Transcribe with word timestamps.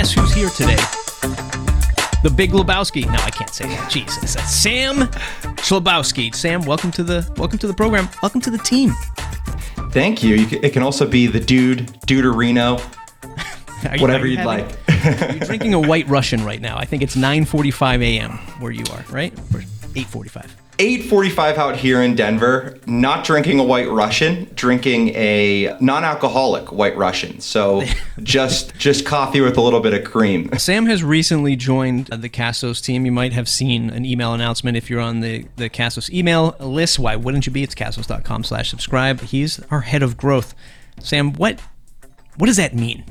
guess 0.00 0.14
who's 0.14 0.32
here 0.32 0.48
today? 0.48 0.76
The 2.22 2.32
Big 2.34 2.52
Lebowski. 2.52 3.04
No, 3.04 3.18
I 3.22 3.28
can't 3.30 3.50
say 3.50 3.66
that. 3.66 3.90
Jesus, 3.90 4.32
that's 4.32 4.50
Sam 4.54 5.00
Chlebowski. 5.60 6.34
Sam, 6.34 6.62
welcome 6.62 6.90
to 6.92 7.02
the 7.04 7.30
welcome 7.36 7.58
to 7.58 7.66
the 7.66 7.74
program. 7.74 8.08
Welcome 8.22 8.40
to 8.40 8.50
the 8.50 8.56
team. 8.56 8.92
Thank 9.92 10.22
you. 10.22 10.36
you 10.36 10.46
can, 10.46 10.64
it 10.64 10.72
can 10.72 10.82
also 10.82 11.06
be 11.06 11.26
the 11.26 11.38
dude, 11.40 11.88
Duderino, 12.06 12.78
you- 13.94 14.00
whatever 14.00 14.24
you 14.26 14.38
you'd 14.38 14.40
having- 14.40 14.66
like. 14.68 15.34
You're 15.36 15.46
drinking 15.46 15.74
a 15.74 15.80
White 15.80 16.08
Russian 16.08 16.44
right 16.46 16.62
now. 16.62 16.78
I 16.78 16.86
think 16.86 17.02
it's 17.02 17.14
9:45 17.16 18.02
a.m. 18.02 18.30
where 18.58 18.72
you 18.72 18.84
are, 18.94 19.04
right? 19.10 19.34
Or 19.54 19.60
8:45. 19.92 20.48
8:45 20.80 21.58
out 21.58 21.76
here 21.76 22.00
in 22.00 22.14
Denver. 22.14 22.78
Not 22.86 23.22
drinking 23.22 23.60
a 23.60 23.62
White 23.62 23.90
Russian, 23.90 24.48
drinking 24.54 25.10
a 25.10 25.76
non-alcoholic 25.78 26.72
White 26.72 26.96
Russian. 26.96 27.38
So 27.40 27.82
just 28.22 28.74
just 28.76 29.04
coffee 29.04 29.42
with 29.42 29.58
a 29.58 29.60
little 29.60 29.80
bit 29.80 29.92
of 29.92 30.04
cream. 30.04 30.48
Sam 30.58 30.86
has 30.86 31.04
recently 31.04 31.54
joined 31.54 32.06
the 32.06 32.30
Castos 32.30 32.82
team. 32.82 33.04
You 33.04 33.12
might 33.12 33.34
have 33.34 33.46
seen 33.46 33.90
an 33.90 34.06
email 34.06 34.32
announcement 34.32 34.78
if 34.78 34.88
you're 34.88 35.00
on 35.00 35.20
the, 35.20 35.46
the 35.56 35.68
Castos 35.68 36.08
email 36.08 36.56
list. 36.58 36.98
Why 36.98 37.14
wouldn't 37.14 37.44
you 37.44 37.52
be? 37.52 37.62
It's 37.62 37.74
castos.com 37.74 38.44
slash 38.44 38.70
subscribe. 38.70 39.20
He's 39.20 39.60
our 39.70 39.82
head 39.82 40.02
of 40.02 40.16
growth. 40.16 40.54
Sam, 41.00 41.34
what 41.34 41.60
what 42.38 42.46
does 42.46 42.56
that 42.56 42.74
mean? 42.74 43.04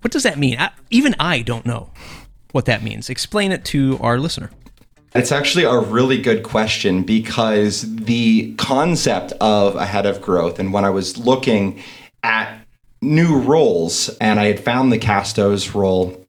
What 0.00 0.10
does 0.10 0.24
that 0.24 0.36
mean? 0.36 0.58
I, 0.58 0.72
even 0.90 1.14
I 1.20 1.42
don't 1.42 1.64
know 1.64 1.92
what 2.50 2.64
that 2.64 2.82
means. 2.82 3.08
Explain 3.08 3.52
it 3.52 3.64
to 3.66 3.98
our 4.00 4.18
listener. 4.18 4.50
It's 5.16 5.30
actually 5.30 5.62
a 5.62 5.78
really 5.78 6.20
good 6.20 6.42
question 6.42 7.04
because 7.04 7.82
the 7.82 8.52
concept 8.54 9.30
of 9.40 9.76
a 9.76 9.86
head 9.86 10.06
of 10.06 10.20
growth, 10.20 10.58
and 10.58 10.72
when 10.72 10.84
I 10.84 10.90
was 10.90 11.16
looking 11.16 11.80
at 12.24 12.58
new 13.00 13.38
roles 13.38 14.08
and 14.18 14.40
I 14.40 14.46
had 14.46 14.58
found 14.58 14.90
the 14.90 14.98
Castos 14.98 15.72
role, 15.72 16.20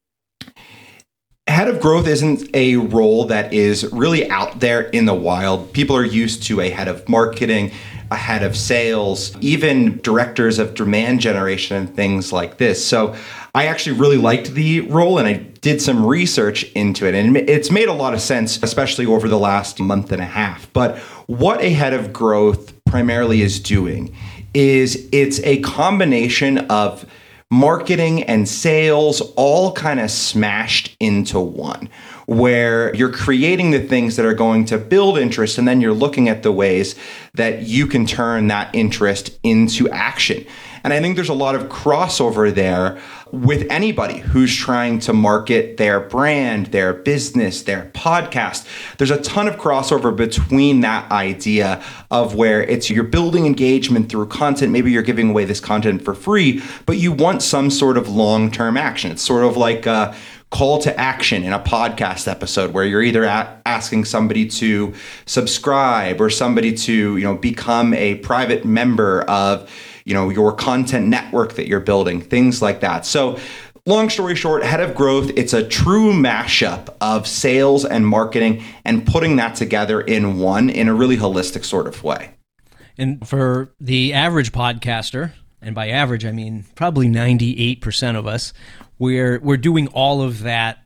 head 1.48 1.68
of 1.68 1.80
growth 1.80 2.08
isn't 2.08 2.48
a 2.56 2.76
role 2.76 3.26
that 3.26 3.52
is 3.52 3.92
really 3.92 4.30
out 4.30 4.60
there 4.60 4.82
in 4.82 5.06
the 5.06 5.16
wild. 5.16 5.74
People 5.74 5.96
are 5.96 6.06
used 6.06 6.44
to 6.44 6.62
a 6.62 6.70
head 6.70 6.88
of 6.88 7.10
marketing, 7.10 7.72
a 8.12 8.16
head 8.16 8.44
of 8.44 8.56
sales, 8.56 9.36
even 9.42 10.00
directors 10.02 10.60
of 10.60 10.76
demand 10.76 11.22
generation 11.22 11.76
and 11.76 11.96
things 11.96 12.32
like 12.32 12.58
this. 12.58 12.86
So 12.86 13.16
I 13.56 13.68
actually 13.68 13.98
really 13.98 14.18
liked 14.18 14.52
the 14.52 14.82
role 14.82 15.18
and 15.18 15.26
I 15.26 15.34
did 15.34 15.82
some 15.82 16.06
research 16.06 16.64
into 16.74 17.08
it. 17.08 17.16
And 17.16 17.38
it's 17.38 17.72
made 17.72 17.88
a 17.88 17.94
lot 17.94 18.14
of 18.14 18.20
sense, 18.20 18.62
especially 18.62 19.06
over 19.06 19.30
the 19.30 19.40
last 19.40 19.80
month 19.80 20.12
and 20.12 20.22
a 20.22 20.26
half. 20.26 20.72
But 20.74 20.98
what 21.28 21.62
a 21.62 21.70
head 21.70 21.94
of 21.94 22.12
growth 22.12 22.74
primarily 22.84 23.42
is 23.42 23.62
doing 23.62 24.14
is 24.54 25.08
it's 25.14 25.40
a 25.40 25.62
combination 25.62 26.58
of 26.70 27.06
marketing 27.50 28.24
and 28.24 28.50
sales 28.50 29.22
all 29.38 29.72
kind 29.72 30.02
of 30.02 30.12
smashed 30.12 30.98
into 31.00 31.40
one 31.40 31.88
where 32.26 32.94
you're 32.96 33.12
creating 33.12 33.72
the 33.72 33.80
things 33.80 34.18
that 34.18 34.26
are 34.26 34.34
going 34.34 34.66
to 34.66 34.78
build 34.78 35.18
interest 35.18 35.58
and 35.58 35.68
then 35.68 35.80
you're 35.80 35.94
looking 35.94 36.28
at 36.28 36.44
the 36.44 36.52
ways 36.52 36.96
that 37.36 37.62
you 37.62 37.88
can 37.88 38.06
turn 38.06 38.48
that 38.48 38.74
interest 38.76 39.38
into 39.44 39.90
action. 39.92 40.46
And 40.86 40.94
I 40.94 41.02
think 41.02 41.16
there's 41.16 41.30
a 41.30 41.34
lot 41.34 41.56
of 41.56 41.64
crossover 41.64 42.54
there 42.54 43.02
with 43.32 43.66
anybody 43.72 44.20
who's 44.20 44.56
trying 44.56 45.00
to 45.00 45.14
market 45.14 45.78
their 45.78 46.00
brand, 46.00 46.68
their 46.68 46.94
business, 46.94 47.64
their 47.64 47.90
podcast. 47.96 48.68
There's 48.98 49.10
a 49.10 49.20
ton 49.24 49.48
of 49.48 49.56
crossover 49.56 50.16
between 50.16 50.82
that 50.82 51.12
idea 51.12 51.84
of 52.12 52.36
where 52.36 52.62
it's 52.62 52.92
you're 52.92 53.04
building 53.04 53.48
engagement 53.48 54.10
through 54.10 54.28
content. 54.28 54.72
Maybe 54.72 54.92
you're 54.92 55.02
giving 55.02 55.32
away 55.32 55.46
this 55.46 55.60
content 55.60 56.06
for 56.06 56.14
free, 56.14 56.62
but 56.86 56.98
you 56.98 57.12
want 57.12 57.42
some 57.42 57.72
sort 57.72 57.98
of 57.98 58.08
long 58.08 58.52
term 58.52 58.78
action. 58.78 59.10
It's 59.12 59.24
sort 59.24 59.44
of 59.44 59.58
like 59.58 59.88
a 59.88 60.16
call 60.52 60.78
to 60.78 61.00
action 61.00 61.44
in 61.44 61.52
a 61.52 61.60
podcast 61.60 62.28
episode 62.28 62.74
where 62.74 62.86
you're 62.86 63.02
either 63.02 63.26
asking 63.26 64.06
somebody 64.06 64.46
to 64.48 64.94
subscribe 65.26 66.22
or 66.22 66.30
somebody 66.30 66.72
to 66.78 67.18
you 67.18 67.24
know 67.24 67.36
become 67.36 67.92
a 67.96 68.16
private 68.16 68.64
member 68.64 69.24
of 69.24 69.68
you 70.06 70.14
know 70.14 70.30
your 70.30 70.54
content 70.54 71.08
network 71.08 71.54
that 71.56 71.68
you're 71.68 71.80
building 71.80 72.22
things 72.22 72.62
like 72.62 72.80
that. 72.80 73.06
So 73.06 73.38
long 73.86 74.10
story 74.10 74.36
short 74.36 74.64
head 74.64 74.80
of 74.80 74.96
growth 74.96 75.32
it's 75.36 75.54
a 75.54 75.68
true 75.68 76.12
mashup 76.12 76.96
of 77.02 77.28
sales 77.28 77.86
and 77.86 78.08
marketing 78.08 78.64
and 78.84 79.06
putting 79.06 79.36
that 79.36 79.56
together 79.56 80.02
in 80.02 80.40
one 80.40 80.70
in 80.70 80.88
a 80.88 80.94
really 80.94 81.18
holistic 81.18 81.66
sort 81.66 81.88
of 81.88 82.04
way. 82.04 82.32
And 82.98 83.28
for 83.28 83.70
the 83.80 84.14
average 84.14 84.52
podcaster, 84.54 85.34
and 85.62 85.76
by 85.76 85.90
average 85.90 86.26
I 86.26 86.32
mean 86.32 86.66
probably 86.76 87.08
98% 87.08 88.16
of 88.16 88.28
us, 88.28 88.54
we're 88.98 89.40
we're 89.40 89.58
doing 89.58 89.88
all 89.88 90.22
of 90.22 90.44
that 90.44 90.80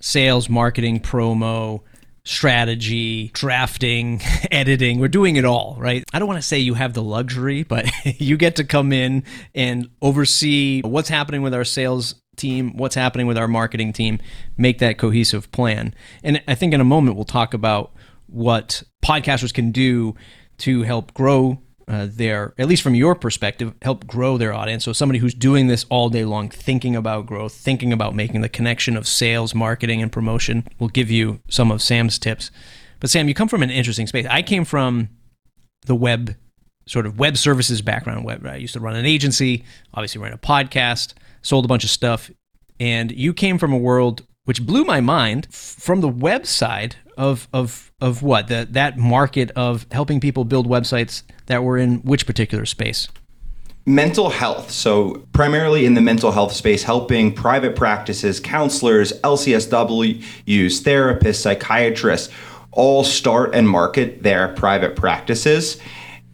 sales, 0.00 0.48
marketing, 0.48 1.00
promo, 1.00 1.82
strategy, 2.28 3.30
drafting, 3.32 4.20
editing. 4.50 5.00
We're 5.00 5.08
doing 5.08 5.36
it 5.36 5.46
all, 5.46 5.76
right? 5.78 6.04
I 6.12 6.18
don't 6.18 6.28
want 6.28 6.38
to 6.38 6.46
say 6.46 6.58
you 6.58 6.74
have 6.74 6.92
the 6.92 7.02
luxury, 7.02 7.62
but 7.62 7.90
you 8.04 8.36
get 8.36 8.56
to 8.56 8.64
come 8.64 8.92
in 8.92 9.24
and 9.54 9.88
oversee 10.02 10.82
what's 10.82 11.08
happening 11.08 11.40
with 11.40 11.54
our 11.54 11.64
sales 11.64 12.16
team, 12.36 12.76
what's 12.76 12.94
happening 12.94 13.26
with 13.26 13.38
our 13.38 13.48
marketing 13.48 13.94
team, 13.94 14.18
make 14.58 14.78
that 14.78 14.98
cohesive 14.98 15.50
plan. 15.52 15.94
And 16.22 16.42
I 16.46 16.54
think 16.54 16.74
in 16.74 16.82
a 16.82 16.84
moment 16.84 17.16
we'll 17.16 17.24
talk 17.24 17.54
about 17.54 17.92
what 18.26 18.82
podcasters 19.02 19.52
can 19.52 19.72
do 19.72 20.14
to 20.58 20.82
help 20.82 21.14
grow 21.14 21.62
uh, 21.88 22.06
their, 22.10 22.54
at 22.58 22.68
least 22.68 22.82
from 22.82 22.94
your 22.94 23.14
perspective, 23.14 23.72
help 23.82 24.06
grow 24.06 24.36
their 24.36 24.52
audience. 24.52 24.84
So 24.84 24.92
somebody 24.92 25.18
who's 25.18 25.34
doing 25.34 25.68
this 25.68 25.86
all 25.88 26.10
day 26.10 26.24
long, 26.24 26.50
thinking 26.50 26.94
about 26.94 27.26
growth, 27.26 27.54
thinking 27.54 27.92
about 27.92 28.14
making 28.14 28.42
the 28.42 28.48
connection 28.48 28.96
of 28.96 29.08
sales, 29.08 29.54
marketing, 29.54 30.02
and 30.02 30.12
promotion, 30.12 30.68
will 30.78 30.88
give 30.88 31.10
you 31.10 31.40
some 31.48 31.70
of 31.70 31.80
Sam's 31.80 32.18
tips. 32.18 32.50
But 33.00 33.10
Sam, 33.10 33.28
you 33.28 33.34
come 33.34 33.48
from 33.48 33.62
an 33.62 33.70
interesting 33.70 34.06
space. 34.06 34.26
I 34.28 34.42
came 34.42 34.64
from 34.64 35.08
the 35.86 35.94
web 35.94 36.36
sort 36.86 37.06
of 37.06 37.18
web 37.18 37.36
services 37.36 37.82
background. 37.82 38.24
Web. 38.24 38.46
I 38.46 38.56
used 38.56 38.74
to 38.74 38.80
run 38.80 38.96
an 38.96 39.06
agency, 39.06 39.64
obviously 39.94 40.20
ran 40.20 40.32
a 40.32 40.38
podcast, 40.38 41.14
sold 41.42 41.64
a 41.64 41.68
bunch 41.68 41.84
of 41.84 41.90
stuff, 41.90 42.30
and 42.80 43.12
you 43.12 43.32
came 43.32 43.58
from 43.58 43.72
a 43.72 43.78
world 43.78 44.26
which 44.48 44.64
blew 44.64 44.82
my 44.82 44.98
mind 44.98 45.46
from 45.52 46.00
the 46.00 46.08
web 46.08 46.46
side 46.46 46.96
of 47.18 47.48
of 47.52 47.92
of 48.00 48.22
what 48.22 48.48
the, 48.48 48.66
that 48.70 48.96
market 48.96 49.50
of 49.50 49.84
helping 49.92 50.20
people 50.20 50.42
build 50.42 50.66
websites 50.66 51.22
that 51.46 51.62
were 51.62 51.76
in 51.76 51.98
which 51.98 52.24
particular 52.24 52.64
space. 52.64 53.08
mental 53.84 54.30
health. 54.30 54.70
So, 54.70 55.26
primarily 55.32 55.84
in 55.84 55.92
the 55.92 56.00
mental 56.00 56.32
health 56.32 56.52
space, 56.52 56.82
helping 56.82 57.34
private 57.34 57.76
practices, 57.76 58.40
counselors, 58.40 59.12
LCSWs, 59.20 60.22
therapists, 60.46 61.42
psychiatrists 61.42 62.32
all 62.72 63.04
start 63.04 63.54
and 63.54 63.68
market 63.68 64.22
their 64.22 64.48
private 64.54 64.96
practices. 64.96 65.78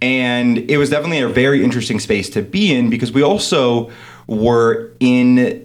And 0.01 0.59
it 0.71 0.79
was 0.79 0.91
definitely 0.91 1.21
a 1.21 1.29
very 1.29 1.65
interesting 1.65 1.99
space 1.99 2.31
to 2.31 2.43
be 2.43 2.73
in 2.73 2.91
because 2.91 3.11
we 3.11 3.25
also 3.25 3.91
were 4.29 4.93
in 5.01 5.64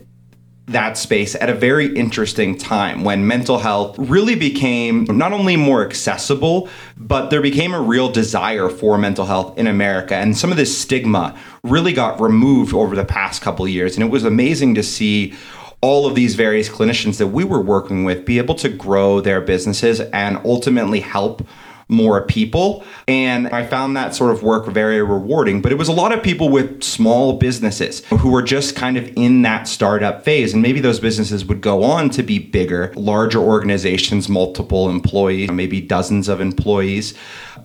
that 0.72 0.98
space 0.98 1.36
at 1.36 1.50
a 1.50 1.54
very 1.54 1.88
interesting 1.96 2.58
time 2.58 3.04
when 3.04 3.26
mental 3.26 3.58
health 3.58 3.98
really 3.98 4.36
became 4.36 5.06
not 5.06 5.34
only 5.34 5.56
more 5.56 5.86
accessible, 5.86 6.70
but 6.98 7.30
there 7.30 7.42
became 7.42 7.74
a 7.74 7.82
real 7.82 8.10
desire 8.10 8.70
for 8.70 8.98
mental 8.98 9.26
health 9.26 9.58
in 9.58 9.68
America. 9.68 10.16
And 10.16 10.38
some 10.38 10.52
of 10.52 10.58
this 10.58 10.78
stigma 10.78 11.38
really 11.64 11.94
got 11.94 12.22
removed 12.22 12.74
over 12.74 12.96
the 12.96 13.06
past 13.06 13.42
couple 13.42 13.68
years. 13.68 13.96
And 13.96 14.04
it 14.04 14.12
was 14.12 14.24
amazing 14.24 14.76
to 14.76 14.84
see 14.84 15.34
all 15.82 16.06
of 16.06 16.16
these 16.16 16.36
various 16.36 16.70
clinicians 16.70 17.18
that 17.18 17.28
we 17.28 17.44
were 17.44 17.62
working 17.62 18.04
with 18.04 18.26
be 18.26 18.38
able 18.38 18.56
to 18.56 18.70
grow 18.70 19.22
their 19.22 19.42
businesses 19.42 20.02
and 20.02 20.38
ultimately 20.44 21.00
help 21.00 21.42
more 21.90 22.22
people. 22.22 22.86
And 23.08 23.48
I 23.50 23.66
found 23.66 23.98
that 23.98 24.16
sort 24.16 24.32
of 24.32 24.44
work 24.44 24.68
very 24.68 25.02
rewarding. 25.02 25.62
But 25.62 25.72
it 25.72 25.76
was 25.76 25.88
a 25.88 25.94
lot 25.94 26.14
of 26.14 26.24
people 26.24 26.50
with 26.50 26.84
small 26.84 27.38
businesses 27.38 28.06
who 28.06 28.30
were 28.32 28.44
just 28.44 28.76
kind 28.76 28.96
of 28.96 29.12
in 29.16 29.42
that 29.42 29.68
startup 29.68 30.24
phase. 30.24 30.54
And 30.54 30.62
maybe 30.62 30.80
those 30.80 31.00
businesses 31.00 31.44
would 31.46 31.62
go 31.62 31.84
on 31.84 32.12
to 32.12 32.24
be 32.24 32.40
bigger, 32.40 32.94
larger 32.96 33.40
organizations, 33.40 34.30
multiple 34.30 34.90
employees, 34.90 35.52
maybe 35.52 35.82
dozens 35.82 36.30
of 36.30 36.40
employees. 36.40 37.16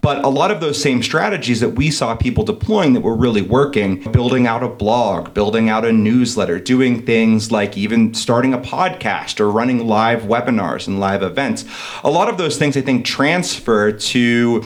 But 0.04 0.22
a 0.22 0.28
lot 0.28 0.50
of 0.50 0.60
those 0.60 0.78
same 0.78 1.02
strategies 1.02 1.60
that 1.60 1.70
we 1.70 1.90
saw 1.90 2.14
people 2.14 2.44
deploying 2.44 2.92
that 2.92 3.00
were 3.00 3.16
really 3.16 3.40
working, 3.40 4.02
building 4.12 4.46
out 4.46 4.62
a 4.62 4.68
blog, 4.68 5.32
building 5.32 5.70
out 5.70 5.86
a 5.86 5.92
newsletter, 5.92 6.58
doing 6.58 7.06
things 7.06 7.50
like 7.50 7.78
even 7.78 8.12
starting 8.12 8.52
a 8.52 8.58
podcast 8.58 9.40
or 9.40 9.50
running 9.50 9.86
live 9.86 10.24
webinars 10.24 10.86
and 10.86 11.00
live 11.00 11.22
events. 11.22 11.64
A 12.04 12.10
lot 12.10 12.28
of 12.28 12.36
those 12.36 12.58
things 12.58 12.76
I 12.76 12.82
think 12.82 13.06
transfer 13.06 13.92
to 13.92 14.62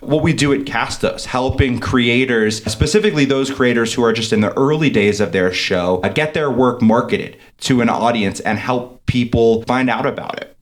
what 0.00 0.24
we 0.24 0.32
do 0.32 0.52
at 0.52 0.62
Castos, 0.62 1.24
helping 1.24 1.78
creators, 1.78 2.60
specifically 2.64 3.24
those 3.24 3.48
creators 3.48 3.94
who 3.94 4.02
are 4.02 4.12
just 4.12 4.32
in 4.32 4.40
the 4.40 4.52
early 4.58 4.90
days 4.90 5.20
of 5.20 5.30
their 5.30 5.52
show, 5.52 6.00
uh, 6.02 6.08
get 6.08 6.34
their 6.34 6.50
work 6.50 6.82
marketed 6.82 7.36
to 7.58 7.80
an 7.80 7.88
audience 7.88 8.40
and 8.40 8.58
help 8.58 9.06
people 9.06 9.62
find 9.68 9.88
out 9.88 10.04
about 10.04 10.40
it. 10.40 10.56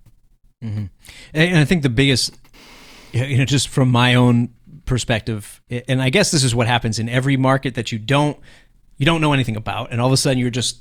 And 1.32 1.58
I 1.58 1.64
think 1.64 1.82
the 1.82 1.88
biggest, 1.88 2.36
you 3.12 3.38
know, 3.38 3.44
just 3.44 3.68
from 3.68 3.90
my 3.90 4.14
own 4.14 4.54
perspective, 4.84 5.60
and 5.88 6.00
I 6.00 6.10
guess 6.10 6.30
this 6.30 6.44
is 6.44 6.54
what 6.54 6.66
happens 6.66 6.98
in 6.98 7.08
every 7.08 7.36
market 7.36 7.74
that 7.74 7.92
you 7.92 7.98
don't 7.98 8.38
you 8.96 9.06
don't 9.06 9.20
know 9.20 9.32
anything 9.32 9.56
about, 9.56 9.92
and 9.92 10.00
all 10.00 10.08
of 10.08 10.12
a 10.12 10.16
sudden 10.16 10.38
you're 10.38 10.50
just 10.50 10.78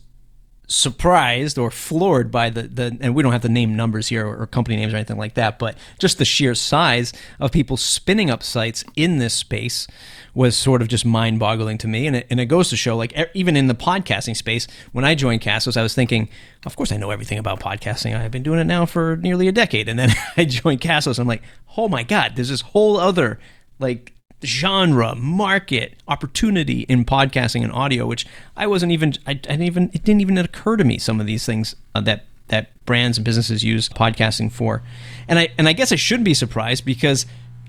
surprised 0.68 1.58
or 1.58 1.72
floored 1.72 2.30
by 2.30 2.50
the, 2.50 2.64
the 2.64 2.98
and 3.00 3.16
we 3.16 3.24
don't 3.24 3.32
have 3.32 3.42
to 3.42 3.50
name 3.50 3.76
numbers 3.76 4.10
here 4.10 4.28
or, 4.28 4.42
or 4.42 4.48
company 4.48 4.76
names 4.76 4.94
or 4.94 4.98
anything 4.98 5.18
like 5.18 5.34
that, 5.36 5.58
but 5.58 5.78
just 5.98 6.18
the 6.18 6.26
sheer 6.26 6.54
size 6.54 7.14
of 7.40 7.52
people 7.52 7.78
spinning 7.78 8.30
up 8.30 8.44
sites 8.44 8.84
in 8.96 9.18
this 9.18 9.34
space 9.34 9.88
was 10.34 10.56
sort 10.56 10.82
of 10.82 10.88
just 10.88 11.06
mind 11.06 11.40
boggling 11.40 11.78
to 11.80 11.88
me. 11.88 12.06
And 12.06 12.18
it, 12.18 12.28
and 12.30 12.40
it 12.40 12.46
goes 12.46 12.70
to 12.70 12.76
show, 12.76 12.96
like, 12.96 13.12
even 13.34 13.58
in 13.58 13.68
the 13.68 13.74
podcasting 13.74 14.36
space, 14.36 14.68
when 14.92 15.04
I 15.04 15.16
joined 15.16 15.42
Castos, 15.42 15.78
I 15.78 15.82
was 15.82 15.96
thinking, 15.96 16.30
of 16.66 16.76
course, 16.76 16.92
I 16.92 16.98
know 16.98 17.10
everything 17.10 17.40
about 17.40 17.60
podcasting. 17.60 18.16
I've 18.16 18.30
been 18.30 18.44
doing 18.44 18.60
it 18.60 18.66
now 18.66 18.86
for 18.86 19.16
nearly 19.16 19.48
a 19.48 19.52
decade. 19.52 19.90
And 19.90 19.98
then 19.98 20.12
I 20.38 20.46
joined 20.46 20.82
Castos. 20.82 21.18
I'm 21.18 21.28
like, 21.28 21.42
oh 21.78 21.88
my 21.88 22.04
God, 22.04 22.34
there's 22.36 22.50
this 22.50 22.62
whole 22.62 22.98
other, 22.98 23.40
like, 23.80 24.14
genre, 24.44 25.16
market, 25.16 25.96
opportunity 26.08 26.82
in 26.82 27.06
podcasting 27.06 27.64
and 27.64 27.72
audio, 27.72 28.06
which 28.06 28.26
I 28.56 28.68
wasn't 28.68 28.92
even, 28.92 29.14
I, 29.26 29.32
I 29.32 29.34
didn't 29.34 29.64
even, 29.64 29.92
it 29.94 30.04
didn't 30.04 30.22
even 30.22 30.38
occur 30.38 30.78
to 30.78 30.84
me 30.84 30.98
some 30.98 31.20
of 31.20 31.26
these 31.26 31.46
things 31.46 31.76
uh, 31.96 32.02
that 32.02 32.26
that 32.50 32.70
brands 32.86 33.18
and 33.18 33.26
businesses 33.26 33.64
use 33.64 33.90
podcasting 33.90 34.52
for. 34.52 34.82
And 35.28 35.40
I 35.40 35.50
and 35.58 35.68
I 35.68 35.74
guess 35.74 35.92
I 35.92 35.96
shouldn't 35.96 36.26
be 36.26 36.34
surprised 36.34 36.86
because 36.86 37.26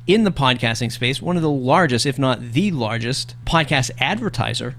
in 0.06 0.24
the 0.24 0.30
podcasting 0.30 0.90
space, 0.90 1.20
one 1.20 1.36
of 1.36 1.42
the 1.42 1.50
largest, 1.50 2.06
if 2.06 2.18
not 2.18 2.52
the 2.52 2.70
largest, 2.70 3.34
podcast 3.44 3.90
advertiser 3.98 4.74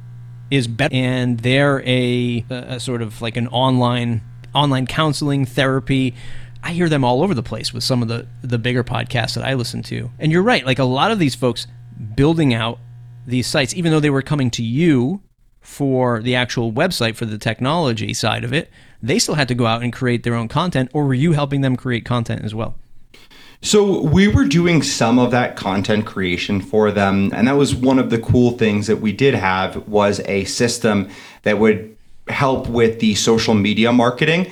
is 0.49 0.67
better, 0.67 0.93
and 0.95 1.39
they're 1.41 1.83
a, 1.85 2.43
a 2.49 2.79
sort 2.79 3.01
of 3.01 3.21
like 3.21 3.37
an 3.37 3.47
online 3.49 4.21
online 4.55 4.87
counseling 4.87 5.45
therapy. 5.45 6.15
I 6.61 6.73
hear 6.73 6.89
them 6.89 7.05
all 7.05 7.23
over 7.23 7.33
the 7.33 7.43
place 7.43 7.73
with 7.73 7.83
some 7.83 8.01
of 8.01 8.07
the 8.07 8.27
the 8.41 8.57
bigger 8.57 8.83
podcasts 8.83 9.35
that 9.35 9.45
I 9.45 9.53
listen 9.53 9.83
to. 9.83 10.09
And 10.19 10.31
you're 10.31 10.43
right, 10.43 10.65
like 10.65 10.79
a 10.79 10.83
lot 10.85 11.11
of 11.11 11.19
these 11.19 11.35
folks 11.35 11.67
building 12.15 12.53
out 12.53 12.79
these 13.25 13.47
sites, 13.47 13.73
even 13.75 13.91
though 13.91 13.99
they 13.99 14.09
were 14.09 14.21
coming 14.21 14.49
to 14.51 14.63
you 14.63 15.21
for 15.61 16.21
the 16.21 16.35
actual 16.35 16.71
website 16.71 17.15
for 17.15 17.25
the 17.25 17.37
technology 17.37 18.13
side 18.13 18.43
of 18.43 18.53
it, 18.53 18.69
they 19.01 19.19
still 19.19 19.35
had 19.35 19.47
to 19.47 19.55
go 19.55 19.65
out 19.65 19.83
and 19.83 19.93
create 19.93 20.23
their 20.23 20.35
own 20.35 20.47
content, 20.47 20.89
or 20.93 21.05
were 21.05 21.13
you 21.13 21.33
helping 21.33 21.61
them 21.61 21.75
create 21.75 22.05
content 22.05 22.43
as 22.43 22.55
well? 22.55 22.75
So 23.61 24.01
we 24.01 24.29
were 24.29 24.45
doing 24.45 24.81
some 24.81 25.19
of 25.19 25.31
that 25.31 25.57
content 25.57 26.05
creation 26.05 26.61
for 26.61 26.91
them, 26.91 27.29
and 27.33 27.47
that 27.47 27.57
was 27.57 27.75
one 27.75 27.99
of 27.99 28.09
the 28.09 28.17
cool 28.17 28.51
things 28.51 28.87
that 28.87 28.97
we 28.97 29.11
did 29.11 29.33
have 29.33 29.87
was 29.87 30.21
a 30.21 30.45
system 30.45 31.09
that 31.43 31.59
would 31.59 31.95
help 32.29 32.69
with 32.69 32.99
the 32.99 33.15
social 33.15 33.53
media 33.53 33.91
marketing. 33.91 34.49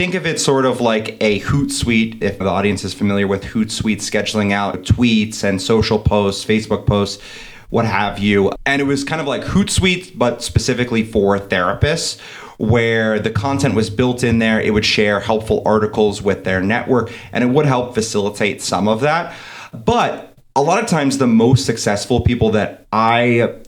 Think 0.00 0.14
of 0.14 0.24
it 0.24 0.40
sort 0.40 0.64
of 0.64 0.80
like 0.80 1.18
a 1.20 1.40
Hootsuite, 1.40 2.22
if 2.22 2.38
the 2.38 2.48
audience 2.48 2.84
is 2.84 2.94
familiar 2.94 3.26
with 3.26 3.44
Hootsuite 3.44 3.98
scheduling 3.98 4.50
out 4.50 4.82
tweets 4.82 5.44
and 5.44 5.60
social 5.60 5.98
posts, 5.98 6.42
Facebook 6.42 6.86
posts, 6.86 7.22
what 7.68 7.84
have 7.84 8.18
you. 8.18 8.50
And 8.64 8.80
it 8.80 8.86
was 8.86 9.04
kind 9.04 9.20
of 9.20 9.26
like 9.26 9.42
Hootsuite, 9.42 10.16
but 10.16 10.42
specifically 10.42 11.04
for 11.04 11.38
therapists, 11.38 12.18
where 12.56 13.20
the 13.20 13.28
content 13.28 13.74
was 13.74 13.90
built 13.90 14.24
in 14.24 14.38
there. 14.38 14.58
It 14.58 14.72
would 14.72 14.86
share 14.86 15.20
helpful 15.20 15.62
articles 15.66 16.22
with 16.22 16.44
their 16.44 16.62
network 16.62 17.12
and 17.34 17.44
it 17.44 17.48
would 17.48 17.66
help 17.66 17.92
facilitate 17.92 18.62
some 18.62 18.88
of 18.88 19.02
that. 19.02 19.36
But 19.74 20.34
a 20.56 20.62
lot 20.62 20.82
of 20.82 20.88
times, 20.88 21.18
the 21.18 21.26
most 21.26 21.66
successful 21.66 22.22
people 22.22 22.52
that 22.52 22.86
I 22.90 23.59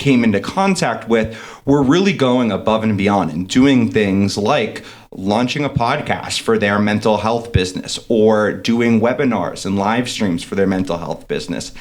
came 0.00 0.24
into 0.24 0.40
contact 0.40 1.08
with 1.08 1.38
were 1.64 1.82
really 1.82 2.12
going 2.12 2.50
above 2.50 2.82
and 2.82 2.98
beyond 2.98 3.30
and 3.30 3.48
doing 3.48 3.90
things 3.92 4.36
like 4.36 4.84
launching 5.12 5.64
a 5.64 5.68
podcast 5.68 6.40
for 6.40 6.58
their 6.58 6.78
mental 6.78 7.18
health 7.18 7.52
business 7.52 7.98
or 8.08 8.52
doing 8.52 9.00
webinars 9.00 9.64
and 9.64 9.78
live 9.78 10.08
streams 10.08 10.42
for 10.42 10.56
their 10.56 10.66
mental 10.66 10.96
health 10.96 11.28
business. 11.28 11.72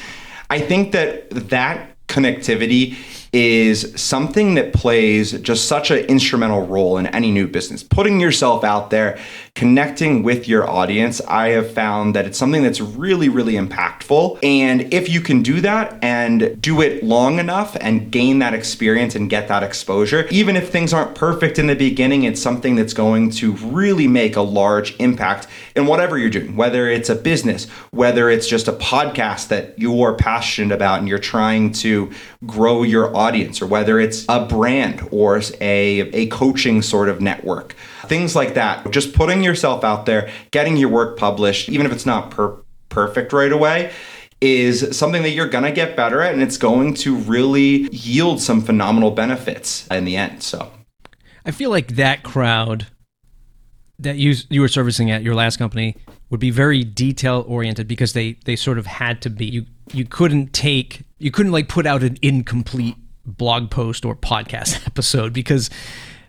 I 0.49 0.59
think 0.59 0.91
that 0.91 1.29
that 1.49 1.95
connectivity 2.07 2.95
is 3.31 3.93
something 3.95 4.55
that 4.55 4.73
plays 4.73 5.39
just 5.41 5.67
such 5.67 5.91
an 5.91 5.99
instrumental 6.05 6.65
role 6.65 6.97
in 6.97 7.07
any 7.07 7.31
new 7.31 7.47
business. 7.47 7.83
Putting 7.83 8.19
yourself 8.19 8.63
out 8.63 8.89
there, 8.89 9.17
connecting 9.55 10.23
with 10.23 10.47
your 10.47 10.69
audience, 10.69 11.21
I 11.27 11.49
have 11.49 11.71
found 11.71 12.15
that 12.15 12.25
it's 12.25 12.37
something 12.37 12.63
that's 12.63 12.81
really, 12.81 13.29
really 13.29 13.53
impactful. 13.53 14.39
And 14.43 14.93
if 14.93 15.09
you 15.09 15.21
can 15.21 15.43
do 15.43 15.61
that 15.61 15.97
and 16.01 16.59
do 16.61 16.81
it 16.81 17.03
long 17.03 17.39
enough 17.39 17.75
and 17.81 18.11
gain 18.11 18.39
that 18.39 18.53
experience 18.53 19.15
and 19.15 19.29
get 19.29 19.47
that 19.49 19.63
exposure, 19.63 20.27
even 20.31 20.55
if 20.55 20.71
things 20.71 20.93
aren't 20.93 21.15
perfect 21.15 21.59
in 21.59 21.67
the 21.67 21.75
beginning, 21.75 22.23
it's 22.23 22.41
something 22.41 22.75
that's 22.75 22.93
going 22.93 23.29
to 23.31 23.51
really 23.53 24.07
make 24.07 24.35
a 24.35 24.41
large 24.41 24.95
impact 24.99 25.47
in 25.75 25.85
whatever 25.85 26.17
you're 26.17 26.29
doing, 26.29 26.55
whether 26.55 26.87
it's 26.89 27.09
a 27.09 27.15
business, 27.15 27.67
whether 27.91 28.29
it's 28.29 28.47
just 28.47 28.67
a 28.67 28.73
podcast 28.73 29.49
that 29.49 29.77
you're 29.77 30.15
passionate 30.15 30.73
about 30.73 30.99
and 30.99 31.07
you're 31.07 31.19
trying 31.19 31.71
to 31.71 32.11
grow 32.45 32.83
your 32.83 33.15
audience 33.19 33.61
or 33.61 33.67
whether 33.67 33.99
it's 33.99 34.25
a 34.29 34.45
brand 34.45 35.07
or 35.11 35.41
a, 35.59 35.99
a 36.11 36.27
coaching 36.27 36.81
sort 36.81 37.09
of 37.09 37.21
network. 37.21 37.75
Things 38.05 38.35
like 38.35 38.53
that. 38.53 38.89
Just 38.91 39.13
putting 39.13 39.43
yourself 39.43 39.83
out 39.83 40.05
there, 40.05 40.31
getting 40.51 40.77
your 40.77 40.89
work 40.89 41.17
published, 41.17 41.69
even 41.69 41.85
if 41.85 41.91
it's 41.91 42.05
not 42.05 42.31
per- 42.31 42.57
perfect 42.87 43.33
right 43.33 43.51
away, 43.51 43.91
is 44.41 44.97
something 44.97 45.21
that 45.23 45.31
you're 45.31 45.49
going 45.49 45.65
to 45.65 45.71
get 45.71 45.95
better 45.95 46.21
at 46.21 46.33
and 46.33 46.41
it's 46.41 46.57
going 46.57 46.93
to 46.93 47.15
really 47.15 47.89
yield 47.91 48.41
some 48.41 48.61
phenomenal 48.61 49.11
benefits 49.11 49.85
in 49.87 50.05
the 50.05 50.15
end. 50.15 50.41
So 50.41 50.71
I 51.45 51.51
feel 51.51 51.69
like 51.69 51.95
that 51.95 52.23
crowd 52.23 52.87
that 53.99 54.15
you 54.15 54.35
you 54.49 54.61
were 54.61 54.67
servicing 54.67 55.11
at 55.11 55.23
your 55.23 55.35
last 55.35 55.57
company 55.57 55.95
would 56.29 56.39
be 56.39 56.51
very 56.51 56.83
detail 56.83 57.43
oriented 57.47 57.87
because 57.87 58.13
they 58.13 58.37
they 58.45 58.55
sort 58.55 58.77
of 58.77 58.85
had 58.85 59.21
to 59.21 59.29
be 59.29 59.45
you 59.45 59.65
you 59.91 60.05
couldn't 60.05 60.53
take 60.53 61.01
you 61.17 61.31
couldn't 61.31 61.51
like 61.51 61.67
put 61.67 61.85
out 61.85 62.01
an 62.01 62.17
incomplete 62.21 62.95
blog 63.25 63.69
post 63.69 64.05
or 64.05 64.15
podcast 64.15 64.85
episode 64.87 65.33
because 65.33 65.69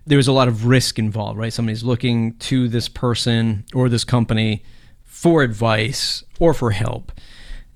there's 0.06 0.28
a 0.28 0.32
lot 0.32 0.48
of 0.48 0.66
risk 0.66 0.98
involved, 0.98 1.38
right? 1.38 1.52
Somebody's 1.52 1.84
looking 1.84 2.34
to 2.38 2.68
this 2.68 2.88
person 2.88 3.64
or 3.74 3.88
this 3.88 4.04
company 4.04 4.64
for 5.04 5.42
advice 5.42 6.24
or 6.38 6.54
for 6.54 6.70
help. 6.70 7.12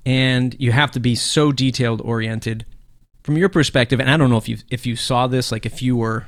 And 0.06 0.56
you 0.58 0.72
have 0.72 0.90
to 0.93 1.00
be 1.00 1.14
so 1.14 1.52
detailed 1.52 2.00
oriented 2.02 2.66
from 3.22 3.37
your 3.37 3.49
perspective. 3.49 4.00
And 4.00 4.11
I 4.11 4.16
don't 4.16 4.31
know 4.31 4.37
if 4.37 4.49
you 4.49 4.58
if 4.70 4.87
you 4.87 4.96
saw 4.96 5.26
this, 5.26 5.50
like 5.50 5.64
if 5.64 5.81
you 5.82 5.96
were 5.96 6.26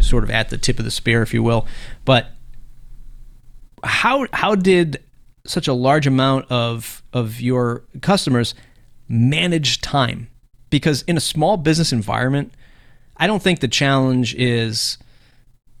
sort 0.00 0.24
of 0.24 0.30
at 0.30 0.48
the 0.48 0.56
tip 0.56 0.78
of 0.78 0.84
the 0.84 0.90
spear, 0.90 1.22
if 1.22 1.34
you 1.34 1.42
will, 1.42 1.66
but 2.04 2.28
how 3.84 4.26
how 4.32 4.54
did 4.54 5.02
such 5.46 5.68
a 5.68 5.72
large 5.72 6.06
amount 6.06 6.50
of 6.50 7.02
of 7.12 7.40
your 7.40 7.84
customers 8.00 8.54
manage 9.08 9.80
time 9.80 10.28
because 10.70 11.02
in 11.02 11.16
a 11.16 11.20
small 11.20 11.56
business 11.56 11.92
environment, 11.92 12.52
I 13.16 13.26
don't 13.26 13.42
think 13.42 13.60
the 13.60 13.68
challenge 13.68 14.34
is 14.34 14.98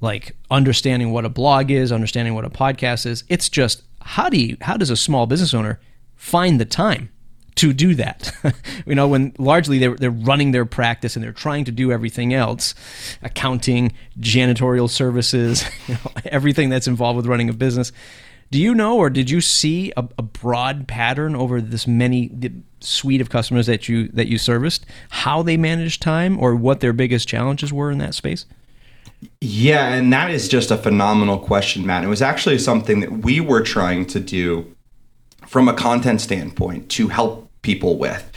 like 0.00 0.36
understanding 0.50 1.12
what 1.12 1.24
a 1.24 1.28
blog 1.28 1.70
is, 1.70 1.92
understanding 1.92 2.34
what 2.34 2.44
a 2.44 2.50
podcast 2.50 3.06
is. 3.06 3.24
It's 3.28 3.48
just 3.48 3.82
how 4.02 4.28
do 4.28 4.38
you 4.38 4.56
how 4.60 4.76
does 4.76 4.90
a 4.90 4.96
small 4.96 5.26
business 5.26 5.54
owner 5.54 5.80
find 6.16 6.60
the 6.60 6.64
time 6.64 7.10
to 7.56 7.72
do 7.72 7.94
that? 7.96 8.32
you 8.86 8.94
know, 8.94 9.08
when 9.08 9.34
largely 9.38 9.78
they're 9.78 9.96
they're 9.96 10.10
running 10.10 10.52
their 10.52 10.64
practice 10.64 11.16
and 11.16 11.24
they're 11.24 11.32
trying 11.32 11.64
to 11.64 11.72
do 11.72 11.92
everything 11.92 12.34
else, 12.34 12.74
accounting, 13.22 13.92
janitorial 14.18 14.88
services, 14.88 15.64
you 15.88 15.94
know, 15.94 16.12
everything 16.26 16.68
that's 16.68 16.86
involved 16.86 17.16
with 17.16 17.26
running 17.26 17.48
a 17.48 17.52
business. 17.52 17.92
Do 18.50 18.58
you 18.58 18.74
know, 18.74 18.96
or 18.96 19.10
did 19.10 19.28
you 19.28 19.42
see 19.42 19.92
a, 19.96 20.08
a 20.16 20.22
broad 20.22 20.88
pattern 20.88 21.36
over 21.36 21.60
this 21.60 21.86
many 21.86 22.28
suite 22.80 23.20
of 23.20 23.30
customers 23.30 23.66
that 23.66 23.88
you 23.88 24.08
that 24.08 24.28
you 24.28 24.38
serviced, 24.38 24.86
how 25.10 25.42
they 25.42 25.56
managed 25.56 26.02
time, 26.02 26.38
or 26.38 26.54
what 26.54 26.80
their 26.80 26.92
biggest 26.92 27.28
challenges 27.28 27.72
were 27.72 27.90
in 27.90 27.98
that 27.98 28.14
space? 28.14 28.46
Yeah, 29.40 29.88
and 29.88 30.12
that 30.12 30.30
is 30.30 30.48
just 30.48 30.70
a 30.70 30.76
phenomenal 30.76 31.38
question, 31.38 31.84
Matt. 31.84 32.04
It 32.04 32.08
was 32.08 32.22
actually 32.22 32.58
something 32.58 33.00
that 33.00 33.10
we 33.18 33.40
were 33.40 33.62
trying 33.62 34.06
to 34.06 34.20
do 34.20 34.74
from 35.46 35.68
a 35.68 35.74
content 35.74 36.20
standpoint 36.20 36.88
to 36.90 37.08
help 37.08 37.50
people 37.62 37.98
with. 37.98 38.30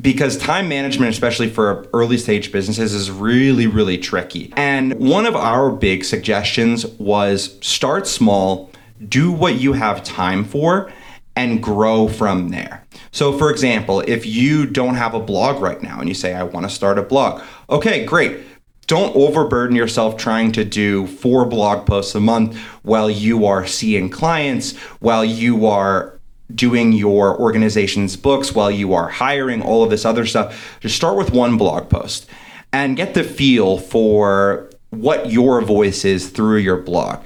Because 0.00 0.38
time 0.38 0.68
management, 0.68 1.10
especially 1.10 1.50
for 1.50 1.86
early 1.92 2.16
stage 2.16 2.52
businesses, 2.52 2.94
is 2.94 3.10
really, 3.10 3.66
really 3.66 3.98
tricky. 3.98 4.52
And 4.56 4.94
one 4.94 5.26
of 5.26 5.36
our 5.36 5.70
big 5.70 6.04
suggestions 6.04 6.86
was 6.86 7.58
start 7.60 8.06
small, 8.06 8.70
do 9.06 9.30
what 9.30 9.56
you 9.56 9.74
have 9.74 10.02
time 10.02 10.44
for 10.44 10.90
and 11.36 11.62
grow 11.62 12.08
from 12.08 12.48
there. 12.48 12.84
So, 13.12 13.36
for 13.36 13.50
example, 13.50 14.00
if 14.00 14.26
you 14.26 14.66
don't 14.66 14.94
have 14.94 15.14
a 15.14 15.20
blog 15.20 15.60
right 15.60 15.82
now 15.82 16.00
and 16.00 16.08
you 16.08 16.14
say, 16.14 16.34
I 16.34 16.42
want 16.42 16.68
to 16.68 16.74
start 16.74 16.98
a 16.98 17.02
blog, 17.02 17.42
okay, 17.68 18.04
great. 18.04 18.40
Don't 18.86 19.14
overburden 19.14 19.76
yourself 19.76 20.16
trying 20.16 20.50
to 20.52 20.64
do 20.64 21.06
four 21.06 21.44
blog 21.44 21.86
posts 21.86 22.14
a 22.14 22.20
month 22.20 22.56
while 22.82 23.08
you 23.08 23.46
are 23.46 23.66
seeing 23.66 24.10
clients, 24.10 24.76
while 24.98 25.24
you 25.24 25.66
are 25.66 26.18
doing 26.54 26.92
your 26.92 27.38
organization's 27.40 28.16
books, 28.16 28.54
while 28.54 28.70
you 28.70 28.92
are 28.92 29.08
hiring, 29.08 29.62
all 29.62 29.84
of 29.84 29.90
this 29.90 30.04
other 30.04 30.26
stuff. 30.26 30.78
Just 30.80 30.96
start 30.96 31.16
with 31.16 31.32
one 31.32 31.56
blog 31.56 31.88
post 31.88 32.28
and 32.72 32.96
get 32.96 33.14
the 33.14 33.22
feel 33.22 33.78
for 33.78 34.70
what 34.90 35.30
your 35.30 35.60
voice 35.60 36.04
is 36.04 36.30
through 36.30 36.58
your 36.58 36.76
blog. 36.76 37.22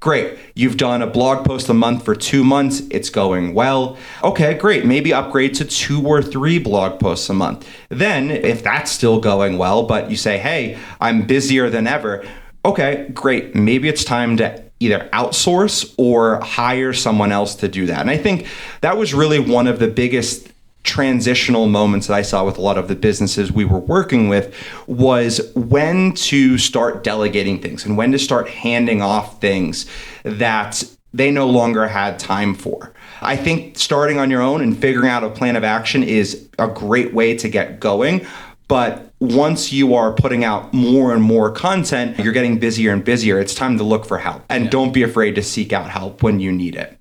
Great. 0.00 0.36
You've 0.56 0.76
done 0.76 1.02
a 1.02 1.06
blog 1.08 1.44
post 1.44 1.68
a 1.68 1.74
month 1.74 2.04
for 2.04 2.14
two 2.14 2.44
months. 2.44 2.82
It's 2.90 3.10
going 3.10 3.54
well. 3.54 3.96
Okay, 4.22 4.54
great. 4.54 4.84
Maybe 4.84 5.12
upgrade 5.12 5.54
to 5.54 5.64
two 5.64 6.06
or 6.06 6.22
three 6.22 6.60
blog 6.60 7.00
posts 7.00 7.28
a 7.28 7.34
month. 7.34 7.68
Then, 7.88 8.30
if 8.30 8.62
that's 8.62 8.92
still 8.92 9.18
going 9.18 9.58
well, 9.58 9.82
but 9.82 10.10
you 10.10 10.16
say, 10.16 10.38
hey, 10.38 10.78
I'm 11.00 11.26
busier 11.26 11.70
than 11.70 11.88
ever, 11.88 12.24
okay, 12.64 13.10
great. 13.12 13.56
Maybe 13.56 13.88
it's 13.88 14.04
time 14.04 14.36
to 14.36 14.62
either 14.78 15.08
outsource 15.12 15.92
or 15.98 16.40
hire 16.40 16.92
someone 16.92 17.32
else 17.32 17.56
to 17.56 17.66
do 17.66 17.86
that. 17.86 18.00
And 18.00 18.10
I 18.10 18.16
think 18.16 18.46
that 18.80 18.96
was 18.96 19.12
really 19.12 19.40
one 19.40 19.66
of 19.66 19.80
the 19.80 19.88
biggest 19.88 20.48
transitional 20.84 21.66
moments 21.66 22.06
that 22.06 22.14
I 22.14 22.22
saw 22.22 22.44
with 22.44 22.58
a 22.58 22.60
lot 22.60 22.78
of 22.78 22.88
the 22.88 22.94
businesses 22.94 23.50
we 23.50 23.64
were 23.64 23.78
working 23.78 24.28
with 24.28 24.54
was 24.86 25.40
when 25.54 26.12
to 26.12 26.58
start 26.58 27.02
delegating 27.02 27.60
things 27.60 27.84
and 27.84 27.96
when 27.96 28.12
to 28.12 28.18
start 28.18 28.48
handing 28.48 29.02
off 29.02 29.40
things 29.40 29.86
that 30.22 30.84
they 31.12 31.30
no 31.30 31.48
longer 31.48 31.88
had 31.88 32.18
time 32.18 32.54
for. 32.54 32.92
I 33.22 33.36
think 33.36 33.78
starting 33.78 34.18
on 34.18 34.30
your 34.30 34.42
own 34.42 34.60
and 34.60 34.76
figuring 34.76 35.08
out 35.08 35.24
a 35.24 35.30
plan 35.30 35.56
of 35.56 35.64
action 35.64 36.02
is 36.02 36.48
a 36.58 36.68
great 36.68 37.14
way 37.14 37.36
to 37.38 37.48
get 37.48 37.80
going. 37.80 38.26
But 38.68 39.12
once 39.20 39.72
you 39.72 39.94
are 39.94 40.12
putting 40.12 40.44
out 40.44 40.72
more 40.74 41.14
and 41.14 41.22
more 41.22 41.50
content, 41.50 42.18
you're 42.18 42.32
getting 42.32 42.58
busier 42.58 42.92
and 42.92 43.04
busier. 43.04 43.38
It's 43.38 43.54
time 43.54 43.78
to 43.78 43.84
look 43.84 44.04
for 44.04 44.18
help. 44.18 44.42
And 44.48 44.64
yeah. 44.64 44.70
don't 44.70 44.92
be 44.92 45.02
afraid 45.02 45.34
to 45.36 45.42
seek 45.42 45.72
out 45.72 45.90
help 45.90 46.22
when 46.22 46.40
you 46.40 46.50
need 46.50 46.74
it. 46.74 46.98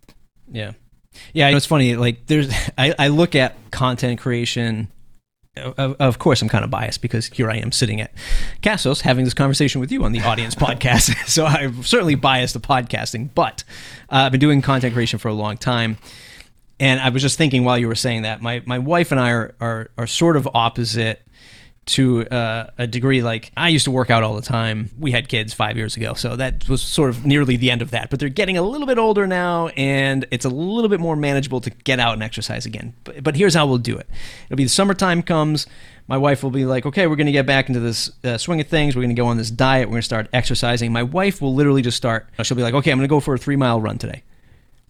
Yeah. 0.52 0.74
Yeah, 1.34 1.50
it's 1.50 1.66
funny. 1.66 1.96
Like, 1.96 2.26
there's, 2.28 2.54
I, 2.78 2.94
I 2.98 3.08
look 3.10 3.36
at 3.36 3.56
content 3.72 4.20
creation. 4.20 4.90
Of, 5.56 5.96
of, 6.00 6.18
course, 6.18 6.42
I'm 6.42 6.50
kind 6.50 6.64
of 6.64 6.72
biased 6.72 7.02
because 7.04 7.28
here 7.28 7.52
I 7.52 7.58
am 7.58 7.72
sitting 7.72 8.02
at 8.02 8.12
Castos 8.64 9.02
having 9.02 9.24
this 9.24 9.36
conversation 9.36 9.82
with 9.82 9.92
you 9.92 10.04
on 10.04 10.12
the 10.12 10.22
audience 10.22 10.56
podcast. 10.56 11.16
so 11.28 11.46
I'm 11.46 11.84
certainly 11.84 12.16
biased 12.16 12.54
to 12.54 12.60
podcasting, 12.60 13.30
but 13.36 13.64
uh, 14.10 14.24
I've 14.26 14.32
been 14.32 14.42
doing 14.42 14.62
content 14.62 14.94
creation 14.94 15.20
for 15.20 15.28
a 15.28 15.34
long 15.34 15.58
time. 15.58 15.98
And 16.80 17.00
I 17.00 17.10
was 17.10 17.22
just 17.22 17.38
thinking 17.38 17.64
while 17.64 17.78
you 17.78 17.88
were 17.88 17.96
saying 17.96 18.24
that, 18.24 18.42
my, 18.42 18.64
my 18.66 18.80
wife 18.80 19.12
and 19.12 19.22
I 19.22 19.30
are, 19.30 19.56
are, 19.62 19.90
are 19.98 20.08
sort 20.08 20.38
of 20.38 20.50
opposite 20.56 21.22
to 21.86 22.26
uh, 22.28 22.70
a 22.78 22.88
degree 22.88 23.22
like 23.22 23.52
I 23.58 23.70
used 23.70 23.86
to 23.86 23.92
work 23.92 24.10
out 24.10 24.24
all 24.24 24.36
the 24.36 24.42
time. 24.42 24.90
We 24.98 25.12
had 25.12 25.28
kids 25.28 25.54
five 25.54 25.76
years 25.76 25.98
ago, 25.98 26.14
so 26.14 26.36
that 26.36 26.68
was 26.70 26.82
sort 26.82 27.10
of 27.10 27.26
nearly 27.26 27.58
the 27.58 27.72
end 27.72 27.82
of 27.82 27.92
that. 27.92 28.10
But 28.10 28.20
they're 28.20 28.30
getting 28.30 28.58
a 28.58 28.62
little 28.62 28.88
bit 28.88 28.98
older 28.98 29.28
now, 29.28 29.68
and 29.70 30.26
it's 30.32 30.46
a 30.46 30.50
little 30.50 30.90
bit 30.90 31.00
more 31.00 31.16
manageable 31.16 31.60
to 31.62 31.70
get 31.70 32.00
out 32.00 32.14
and 32.14 32.24
exercise 32.24 32.66
again. 32.66 32.94
But, 33.04 33.24
but 33.24 33.36
here's 33.36 33.54
how 33.54 33.68
we'll 33.68 33.80
do 33.80 33.98
it 33.98 34.08
it'll 34.46 34.58
be 34.58 34.64
the 34.64 34.70
summertime 34.70 35.22
comes. 35.22 35.68
My 36.08 36.18
wife 36.18 36.44
will 36.44 36.52
be 36.52 36.66
like, 36.66 36.86
okay, 36.86 37.08
we're 37.08 37.16
going 37.16 37.28
to 37.28 37.32
get 37.32 37.46
back 37.46 37.70
into 37.70 37.80
this 37.80 38.12
uh, 38.26 38.38
swing 38.38 38.60
of 38.60 38.68
things. 38.68 38.94
We're 38.94 39.04
going 39.04 39.16
to 39.16 39.22
go 39.22 39.28
on 39.28 39.38
this 39.38 39.50
diet. 39.50 39.88
We're 39.88 39.94
going 39.94 40.02
to 40.02 40.06
start 40.06 40.28
exercising. 40.34 40.92
My 40.92 41.04
wife 41.04 41.42
will 41.42 41.56
literally 41.56 41.82
just 41.82 41.96
start. 41.96 42.28
She'll 42.42 42.58
be 42.58 42.64
like, 42.64 42.74
okay, 42.74 42.92
I'm 42.92 42.98
going 42.98 43.08
to 43.08 43.10
go 43.10 43.22
for 43.22 43.34
a 43.34 43.38
three 43.38 43.56
mile 43.56 43.80
run 43.80 43.98
today. 43.98 44.24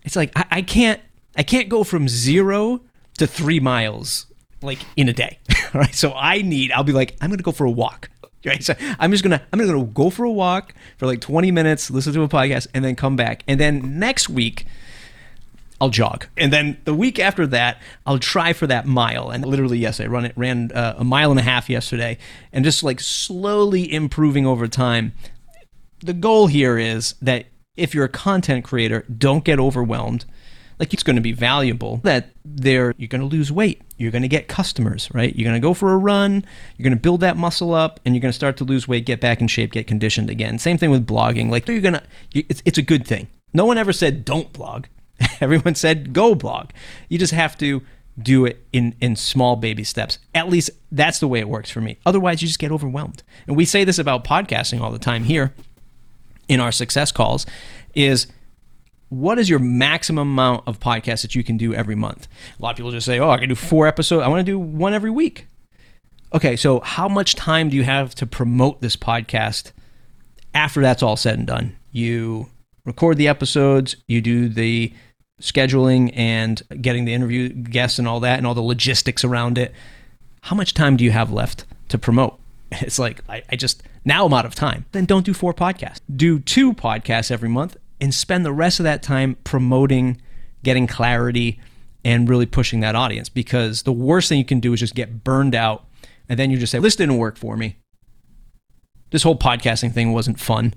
It's 0.03 0.15
like 0.15 0.31
I, 0.35 0.45
I 0.49 0.61
can't, 0.63 0.99
I 1.35 1.43
can't 1.43 1.69
go 1.69 1.83
from 1.83 2.07
zero 2.07 2.81
to 3.17 3.27
three 3.27 3.59
miles 3.59 4.25
like 4.63 4.79
in 4.95 5.09
a 5.09 5.13
day. 5.13 5.39
All 5.73 5.81
right. 5.81 5.93
So 5.93 6.13
I 6.13 6.41
need, 6.41 6.71
I'll 6.71 6.83
be 6.83 6.93
like, 6.93 7.15
I'm 7.21 7.29
going 7.29 7.37
to 7.37 7.43
go 7.43 7.51
for 7.51 7.65
a 7.65 7.71
walk. 7.71 8.09
Right. 8.45 8.61
So 8.61 8.73
I'm 8.99 9.09
just 9.11 9.23
gonna 9.23 9.41
I'm 9.53 9.59
gonna 9.59 9.85
go 9.85 10.09
for 10.09 10.25
a 10.25 10.29
walk 10.29 10.73
for 10.97 11.05
like 11.05 11.21
20 11.21 11.49
minutes, 11.51 11.89
listen 11.89 12.11
to 12.11 12.23
a 12.23 12.27
podcast, 12.27 12.67
and 12.73 12.83
then 12.83 12.93
come 12.93 13.15
back. 13.15 13.41
And 13.47 13.57
then 13.57 13.99
next 13.99 14.27
week, 14.27 14.65
I'll 15.79 15.89
jog. 15.89 16.27
And 16.35 16.51
then 16.51 16.77
the 16.83 16.93
week 16.93 17.19
after 17.19 17.47
that, 17.47 17.81
I'll 18.05 18.19
try 18.19 18.51
for 18.51 18.67
that 18.67 18.85
mile. 18.85 19.29
And 19.29 19.45
literally, 19.45 19.77
yes, 19.77 20.01
I 20.01 20.07
run 20.07 20.25
it 20.25 20.33
ran 20.35 20.73
uh, 20.73 20.95
a 20.97 21.05
mile 21.05 21.31
and 21.31 21.39
a 21.39 21.43
half 21.43 21.69
yesterday, 21.69 22.17
and 22.51 22.65
just 22.65 22.83
like 22.83 22.99
slowly 22.99 23.93
improving 23.93 24.45
over 24.45 24.67
time. 24.67 25.13
The 25.99 26.11
goal 26.11 26.47
here 26.47 26.77
is 26.77 27.15
that 27.21 27.45
if 27.77 27.95
you're 27.95 28.03
a 28.03 28.09
content 28.09 28.65
creator, 28.65 29.05
don't 29.17 29.45
get 29.45 29.57
overwhelmed 29.57 30.25
like 30.79 30.93
it's 30.93 31.03
going 31.03 31.15
to 31.15 31.21
be 31.21 31.31
valuable 31.31 31.97
that 32.03 32.31
there 32.43 32.93
you're 32.97 33.07
going 33.07 33.21
to 33.21 33.27
lose 33.27 33.51
weight. 33.51 33.81
You're 33.97 34.11
going 34.11 34.23
to 34.23 34.27
get 34.27 34.47
customers 34.47 35.09
right? 35.13 35.35
You're 35.35 35.45
going 35.45 35.61
to 35.61 35.65
go 35.65 35.73
for 35.73 35.93
a 35.93 35.97
run 35.97 36.45
you're 36.77 36.83
going 36.83 36.95
to 36.95 37.01
build 37.01 37.21
that 37.21 37.37
muscle 37.37 37.73
up 37.73 37.99
and 38.05 38.15
you're 38.15 38.21
going 38.21 38.31
to 38.31 38.35
start 38.35 38.57
to 38.57 38.63
lose 38.63 38.87
weight 38.87 39.05
get 39.05 39.21
back 39.21 39.41
in 39.41 39.47
shape 39.47 39.71
get 39.71 39.87
conditioned 39.87 40.29
again. 40.29 40.59
Same 40.59 40.77
thing 40.77 40.91
with 40.91 41.05
blogging. 41.05 41.49
Like 41.49 41.67
you're 41.67 41.81
going 41.81 41.95
to 41.95 42.03
it's, 42.33 42.61
it's 42.65 42.77
a 42.77 42.83
good 42.83 43.05
thing. 43.05 43.27
No 43.53 43.65
one 43.65 43.77
ever 43.77 43.93
said 43.93 44.25
don't 44.25 44.51
blog. 44.53 44.85
Everyone 45.41 45.75
said 45.75 46.13
go 46.13 46.35
blog. 46.35 46.71
You 47.09 47.17
just 47.17 47.33
have 47.33 47.57
to 47.59 47.81
do 48.21 48.45
it 48.45 48.63
in 48.71 48.95
in 49.01 49.15
small 49.15 49.55
baby 49.55 49.83
steps. 49.83 50.19
At 50.35 50.49
least 50.49 50.69
that's 50.91 51.19
the 51.19 51.27
way 51.27 51.39
it 51.39 51.49
works 51.49 51.69
for 51.69 51.81
me. 51.81 51.97
Otherwise 52.05 52.41
you 52.41 52.47
just 52.47 52.59
get 52.59 52.71
overwhelmed. 52.71 53.23
And 53.47 53.55
we 53.55 53.65
say 53.65 53.83
this 53.83 53.97
about 53.97 54.23
podcasting 54.23 54.81
all 54.81 54.91
the 54.91 54.99
time 54.99 55.23
here 55.23 55.53
in 56.47 56.59
our 56.59 56.71
success 56.71 57.11
calls 57.11 57.45
is 57.95 58.27
what 59.13 59.37
is 59.37 59.47
your 59.47 59.59
maximum 59.59 60.31
amount 60.31 60.63
of 60.67 60.79
podcasts 60.79 61.21
that 61.21 61.35
you 61.35 61.43
can 61.43 61.55
do 61.55 61.73
every 61.73 61.93
month? 61.93 62.27
A 62.57 62.61
lot 62.61 62.71
of 62.71 62.77
people 62.77 62.91
just 62.91 63.05
say, 63.05 63.19
oh, 63.19 63.29
I 63.29 63.37
can 63.37 63.47
do 63.47 63.55
four 63.55 63.85
episodes. 63.85 64.23
I 64.23 64.27
want 64.27 64.39
to 64.39 64.51
do 64.51 64.57
one 64.57 64.93
every 64.93 65.11
week. 65.11 65.45
Okay, 66.33 66.55
so 66.55 66.79
how 66.79 67.07
much 67.07 67.35
time 67.35 67.69
do 67.69 67.77
you 67.77 67.83
have 67.83 68.15
to 68.15 68.25
promote 68.25 68.81
this 68.81 68.95
podcast 68.95 69.71
after 70.55 70.81
that's 70.81 71.03
all 71.03 71.15
said 71.15 71.37
and 71.37 71.45
done? 71.45 71.75
You 71.91 72.49
record 72.85 73.17
the 73.17 73.27
episodes, 73.27 73.95
you 74.07 74.19
do 74.19 74.49
the 74.49 74.91
scheduling 75.39 76.11
and 76.15 76.63
getting 76.81 77.05
the 77.05 77.13
interview 77.13 77.49
guests 77.49 77.99
and 77.99 78.07
all 78.07 78.19
that, 78.21 78.39
and 78.39 78.47
all 78.47 78.55
the 78.55 78.61
logistics 78.61 79.23
around 79.23 79.59
it. 79.59 79.73
How 80.41 80.55
much 80.55 80.73
time 80.73 80.97
do 80.97 81.03
you 81.03 81.11
have 81.11 81.31
left 81.31 81.65
to 81.89 81.97
promote? 81.99 82.39
It's 82.81 82.97
like, 82.97 83.21
I, 83.29 83.43
I 83.51 83.55
just, 83.55 83.83
now 84.03 84.25
I'm 84.25 84.33
out 84.33 84.47
of 84.47 84.55
time. 84.55 84.85
Then 84.91 85.05
don't 85.05 85.23
do 85.23 85.35
four 85.35 85.53
podcasts. 85.53 85.99
Do 86.13 86.39
two 86.39 86.73
podcasts 86.73 87.29
every 87.29 87.49
month 87.49 87.77
and 88.03 88.13
spend 88.13 88.45
the 88.45 88.51
rest 88.51 88.81
of 88.81 88.83
that 88.83 89.01
time 89.01 89.37
promoting, 89.45 90.21
getting 90.61 90.87
clarity, 90.87 91.57
and 92.03 92.27
really 92.27 92.45
pushing 92.45 92.81
that 92.81 92.95
audience. 92.95 93.29
Because 93.29 93.83
the 93.83 93.93
worst 93.93 94.27
thing 94.27 94.37
you 94.37 94.43
can 94.43 94.59
do 94.59 94.73
is 94.73 94.81
just 94.81 94.93
get 94.93 95.23
burned 95.23 95.55
out 95.55 95.85
and 96.27 96.37
then 96.37 96.51
you 96.51 96.57
just 96.57 96.73
say, 96.73 96.79
This 96.79 96.97
didn't 96.97 97.17
work 97.17 97.37
for 97.37 97.55
me. 97.55 97.77
This 99.11 99.23
whole 99.23 99.37
podcasting 99.37 99.93
thing 99.93 100.11
wasn't 100.11 100.37
fun. 100.37 100.73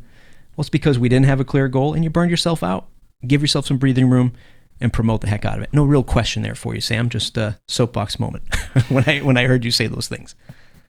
Well, 0.54 0.62
it's 0.62 0.70
because 0.70 1.00
we 1.00 1.08
didn't 1.08 1.26
have 1.26 1.40
a 1.40 1.44
clear 1.44 1.66
goal 1.66 1.94
and 1.94 2.04
you 2.04 2.10
burned 2.10 2.30
yourself 2.30 2.62
out. 2.62 2.86
Give 3.26 3.42
yourself 3.42 3.66
some 3.66 3.78
breathing 3.78 4.08
room 4.08 4.32
and 4.80 4.92
promote 4.92 5.20
the 5.20 5.28
heck 5.28 5.44
out 5.44 5.56
of 5.56 5.64
it. 5.64 5.70
No 5.72 5.84
real 5.84 6.04
question 6.04 6.42
there 6.44 6.54
for 6.54 6.76
you, 6.76 6.80
Sam. 6.80 7.08
Just 7.08 7.36
a 7.36 7.58
soapbox 7.66 8.20
moment 8.20 8.44
when 8.88 9.02
I 9.08 9.18
when 9.18 9.36
I 9.36 9.46
heard 9.46 9.64
you 9.64 9.72
say 9.72 9.88
those 9.88 10.06
things. 10.06 10.36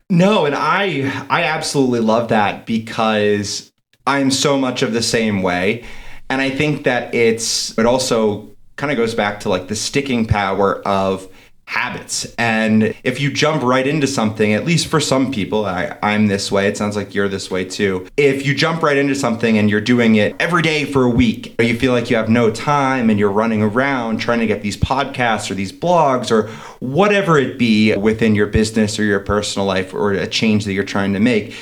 No, 0.08 0.46
and 0.46 0.53
I 0.53 1.25
I 1.32 1.44
absolutely 1.44 2.01
love 2.01 2.29
that 2.29 2.67
because 2.67 3.72
I'm 4.06 4.29
so 4.29 4.56
much 4.56 4.84
of 4.84 4.94
the 4.94 5.01
same 5.01 5.41
way. 5.41 5.84
And 6.29 6.41
I 6.41 6.50
think 6.50 6.84
that 6.84 7.13
it's 7.13 7.77
it 7.77 7.86
also 7.86 8.50
kind 8.75 8.91
of 8.91 8.98
goes 8.98 9.15
back 9.15 9.39
to 9.41 9.50
like 9.50 9.67
the 9.67 9.75
sticking 9.75 10.25
power 10.25 10.81
of 10.88 11.27
habits. 11.67 12.34
And 12.38 12.96
if 13.03 13.19
you 13.19 13.29
jump 13.29 13.62
right 13.62 13.86
into 13.86 14.07
something, 14.07 14.53
at 14.53 14.63
least 14.63 14.88
for 14.88 15.01
some 15.01 15.34
people, 15.34 15.65
I, 15.65 15.98
I'm 16.01 16.27
this 16.27 16.50
way, 16.50 16.67
it 16.67 16.77
sounds 16.77 16.96
like 16.96 17.13
you're 17.13 17.27
this 17.27 17.51
way 17.51 17.65
too. 17.65 18.07
If 18.15 18.46
you 18.46 18.55
jump 18.55 18.81
right 18.81 18.96
into 18.96 19.15
something 19.15 19.57
and 19.57 19.69
you're 19.69 19.81
doing 19.81 20.15
it 20.15 20.34
every 20.39 20.62
day 20.62 20.86
for 20.86 21.03
a 21.03 21.10
week, 21.10 21.55
or 21.60 21.65
you 21.65 21.77
feel 21.77 21.91
like 21.91 22.10
you 22.10 22.15
have 22.15 22.29
no 22.29 22.51
time 22.51 23.10
and 23.10 23.19
you're 23.19 23.29
running 23.29 23.62
around 23.62 24.19
trying 24.19 24.39
to 24.39 24.48
get 24.48 24.62
these 24.62 24.77
podcasts 24.77 25.51
or 25.51 25.55
these 25.55 25.74
blogs 25.74 26.31
or 26.31 26.48
whatever 26.79 27.38
it 27.38 27.60
be 27.60 27.93
within 27.98 28.34
your 28.34 28.48
business 28.48 28.98
or 28.98 29.03
your 29.03 29.19
personal 29.19 29.65
life 29.65 29.93
or 29.93 30.13
a 30.13 30.25
change 30.25 30.63
that 30.63 30.72
you're 30.72 30.86
trying 30.86 31.12
to 31.12 31.19
make, 31.19 31.53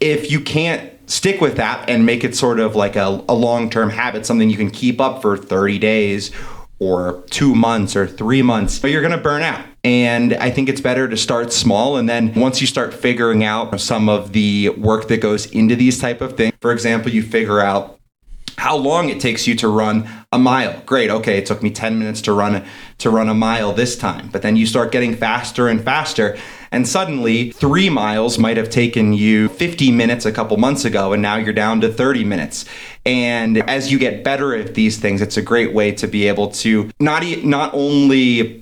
if 0.00 0.28
you 0.28 0.40
can't 0.40 0.90
stick 1.12 1.40
with 1.40 1.56
that 1.56 1.88
and 1.90 2.06
make 2.06 2.24
it 2.24 2.34
sort 2.34 2.58
of 2.58 2.74
like 2.74 2.96
a, 2.96 3.22
a 3.28 3.34
long 3.34 3.68
term 3.68 3.90
habit, 3.90 4.24
something 4.24 4.48
you 4.48 4.56
can 4.56 4.70
keep 4.70 5.00
up 5.00 5.20
for 5.20 5.36
30 5.36 5.78
days 5.78 6.30
or 6.78 7.22
two 7.30 7.54
months 7.54 7.94
or 7.94 8.08
three 8.08 8.42
months, 8.42 8.78
but 8.78 8.90
you're 8.90 9.02
going 9.02 9.12
to 9.12 9.18
burn 9.18 9.42
out. 9.42 9.64
And 9.84 10.34
I 10.34 10.50
think 10.50 10.68
it's 10.68 10.80
better 10.80 11.08
to 11.08 11.16
start 11.16 11.52
small. 11.52 11.96
And 11.96 12.08
then 12.08 12.34
once 12.34 12.60
you 12.60 12.66
start 12.66 12.92
figuring 12.92 13.44
out 13.44 13.78
some 13.80 14.08
of 14.08 14.32
the 14.32 14.70
work 14.70 15.06
that 15.08 15.20
goes 15.20 15.46
into 15.46 15.76
these 15.76 16.00
type 16.00 16.20
of 16.20 16.36
things, 16.36 16.54
for 16.60 16.72
example, 16.72 17.12
you 17.12 17.22
figure 17.22 17.60
out 17.60 18.00
how 18.56 18.76
long 18.76 19.08
it 19.08 19.20
takes 19.20 19.46
you 19.46 19.54
to 19.56 19.68
run 19.68 20.08
a 20.32 20.38
mile. 20.38 20.80
Great. 20.86 21.10
Okay, 21.10 21.38
it 21.38 21.46
took 21.46 21.62
me 21.62 21.70
10 21.70 21.98
minutes 21.98 22.20
to 22.22 22.32
run 22.32 22.64
to 22.98 23.10
run 23.10 23.28
a 23.28 23.34
mile 23.34 23.72
this 23.72 23.96
time. 23.96 24.28
But 24.32 24.42
then 24.42 24.56
you 24.56 24.66
start 24.66 24.92
getting 24.92 25.14
faster 25.14 25.68
and 25.68 25.82
faster 25.82 26.36
and 26.72 26.88
suddenly 26.88 27.52
3 27.52 27.90
miles 27.90 28.38
might 28.38 28.56
have 28.56 28.70
taken 28.70 29.12
you 29.12 29.48
50 29.50 29.92
minutes 29.92 30.24
a 30.24 30.32
couple 30.32 30.56
months 30.56 30.84
ago 30.84 31.12
and 31.12 31.22
now 31.22 31.36
you're 31.36 31.52
down 31.52 31.80
to 31.82 31.92
30 31.92 32.24
minutes. 32.24 32.64
And 33.04 33.58
as 33.68 33.92
you 33.92 33.98
get 33.98 34.24
better 34.24 34.54
at 34.54 34.74
these 34.74 34.98
things, 34.98 35.20
it's 35.20 35.36
a 35.36 35.42
great 35.42 35.72
way 35.72 35.92
to 35.92 36.06
be 36.06 36.26
able 36.28 36.48
to 36.48 36.90
not 36.98 37.22
not 37.44 37.72
only 37.74 38.61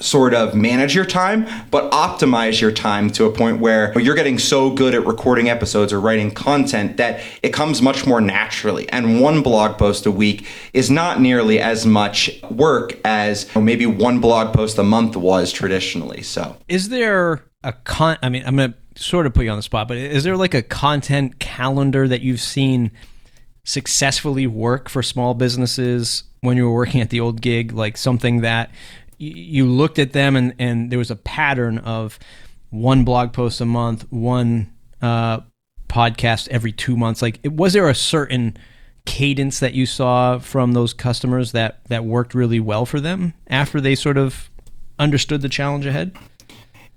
sort 0.00 0.34
of 0.34 0.54
manage 0.54 0.94
your 0.94 1.04
time, 1.04 1.46
but 1.70 1.90
optimize 1.90 2.60
your 2.60 2.72
time 2.72 3.10
to 3.10 3.24
a 3.24 3.30
point 3.30 3.60
where 3.60 3.98
you're 3.98 4.14
getting 4.14 4.38
so 4.38 4.70
good 4.70 4.94
at 4.94 5.06
recording 5.06 5.48
episodes 5.48 5.92
or 5.92 6.00
writing 6.00 6.30
content 6.30 6.96
that 6.98 7.22
it 7.42 7.52
comes 7.52 7.80
much 7.80 8.06
more 8.06 8.20
naturally. 8.20 8.88
And 8.90 9.20
one 9.20 9.42
blog 9.42 9.78
post 9.78 10.06
a 10.06 10.10
week 10.10 10.46
is 10.72 10.90
not 10.90 11.20
nearly 11.20 11.60
as 11.60 11.86
much 11.86 12.30
work 12.50 12.98
as 13.04 13.54
maybe 13.56 13.86
one 13.86 14.20
blog 14.20 14.54
post 14.54 14.78
a 14.78 14.82
month 14.82 15.16
was 15.16 15.52
traditionally. 15.52 16.22
So, 16.22 16.56
is 16.68 16.88
there 16.88 17.44
a 17.64 17.72
con? 17.72 18.18
I 18.22 18.28
mean, 18.28 18.42
I'm 18.46 18.56
going 18.56 18.72
to 18.72 19.02
sort 19.02 19.26
of 19.26 19.34
put 19.34 19.44
you 19.44 19.50
on 19.50 19.56
the 19.56 19.62
spot, 19.62 19.88
but 19.88 19.96
is 19.96 20.24
there 20.24 20.36
like 20.36 20.54
a 20.54 20.62
content 20.62 21.38
calendar 21.38 22.06
that 22.08 22.20
you've 22.20 22.40
seen 22.40 22.90
successfully 23.64 24.46
work 24.46 24.88
for 24.88 25.02
small 25.02 25.34
businesses 25.34 26.22
when 26.40 26.56
you 26.56 26.64
were 26.64 26.74
working 26.74 27.00
at 27.00 27.10
the 27.10 27.20
old 27.20 27.40
gig? 27.40 27.72
Like 27.72 27.96
something 27.96 28.42
that 28.42 28.70
you 29.18 29.66
looked 29.66 29.98
at 29.98 30.12
them 30.12 30.36
and, 30.36 30.54
and 30.58 30.90
there 30.90 30.98
was 30.98 31.10
a 31.10 31.16
pattern 31.16 31.78
of 31.78 32.18
one 32.70 33.04
blog 33.04 33.32
post 33.32 33.60
a 33.60 33.64
month, 33.64 34.10
one 34.10 34.72
uh, 35.00 35.40
podcast 35.88 36.48
every 36.48 36.72
two 36.72 36.96
months. 36.96 37.22
Like, 37.22 37.40
was 37.44 37.72
there 37.72 37.88
a 37.88 37.94
certain 37.94 38.56
cadence 39.04 39.60
that 39.60 39.72
you 39.72 39.86
saw 39.86 40.38
from 40.38 40.72
those 40.72 40.92
customers 40.92 41.52
that 41.52 41.84
that 41.86 42.04
worked 42.04 42.34
really 42.34 42.60
well 42.60 42.84
for 42.84 43.00
them 43.00 43.34
after 43.46 43.80
they 43.80 43.94
sort 43.94 44.18
of 44.18 44.50
understood 44.98 45.42
the 45.42 45.48
challenge 45.48 45.86
ahead? 45.86 46.16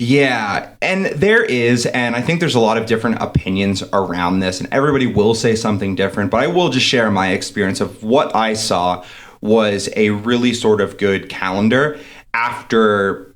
Yeah, 0.01 0.75
and 0.81 1.07
there 1.07 1.43
is, 1.43 1.85
and 1.85 2.15
I 2.15 2.21
think 2.21 2.39
there's 2.39 2.55
a 2.55 2.59
lot 2.59 2.77
of 2.77 2.85
different 2.85 3.21
opinions 3.21 3.83
around 3.91 4.39
this, 4.39 4.61
and 4.61 4.73
everybody 4.73 5.07
will 5.07 5.33
say 5.33 5.55
something 5.55 5.93
different, 5.93 6.31
but 6.31 6.41
I 6.41 6.47
will 6.47 6.69
just 6.69 6.85
share 6.85 7.11
my 7.11 7.31
experience 7.31 7.81
of 7.81 8.01
what 8.01 8.33
I 8.33 8.53
saw 8.53 9.03
was 9.41 9.89
a 9.95 10.09
really 10.09 10.53
sort 10.53 10.81
of 10.81 10.97
good 10.97 11.29
calendar 11.29 11.99
after 12.33 13.35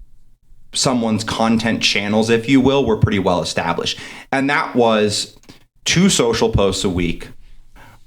someone's 0.74 1.24
content 1.24 1.82
channels, 1.82 2.30
if 2.30 2.50
you 2.50 2.60
will, 2.60 2.86
were 2.86 2.98
pretty 2.98 3.20
well 3.20 3.42
established. 3.42 4.00
And 4.32 4.50
that 4.50 4.76
was 4.76 5.38
two 5.86 6.10
social 6.10 6.50
posts 6.50 6.84
a 6.84 6.90
week, 6.90 7.30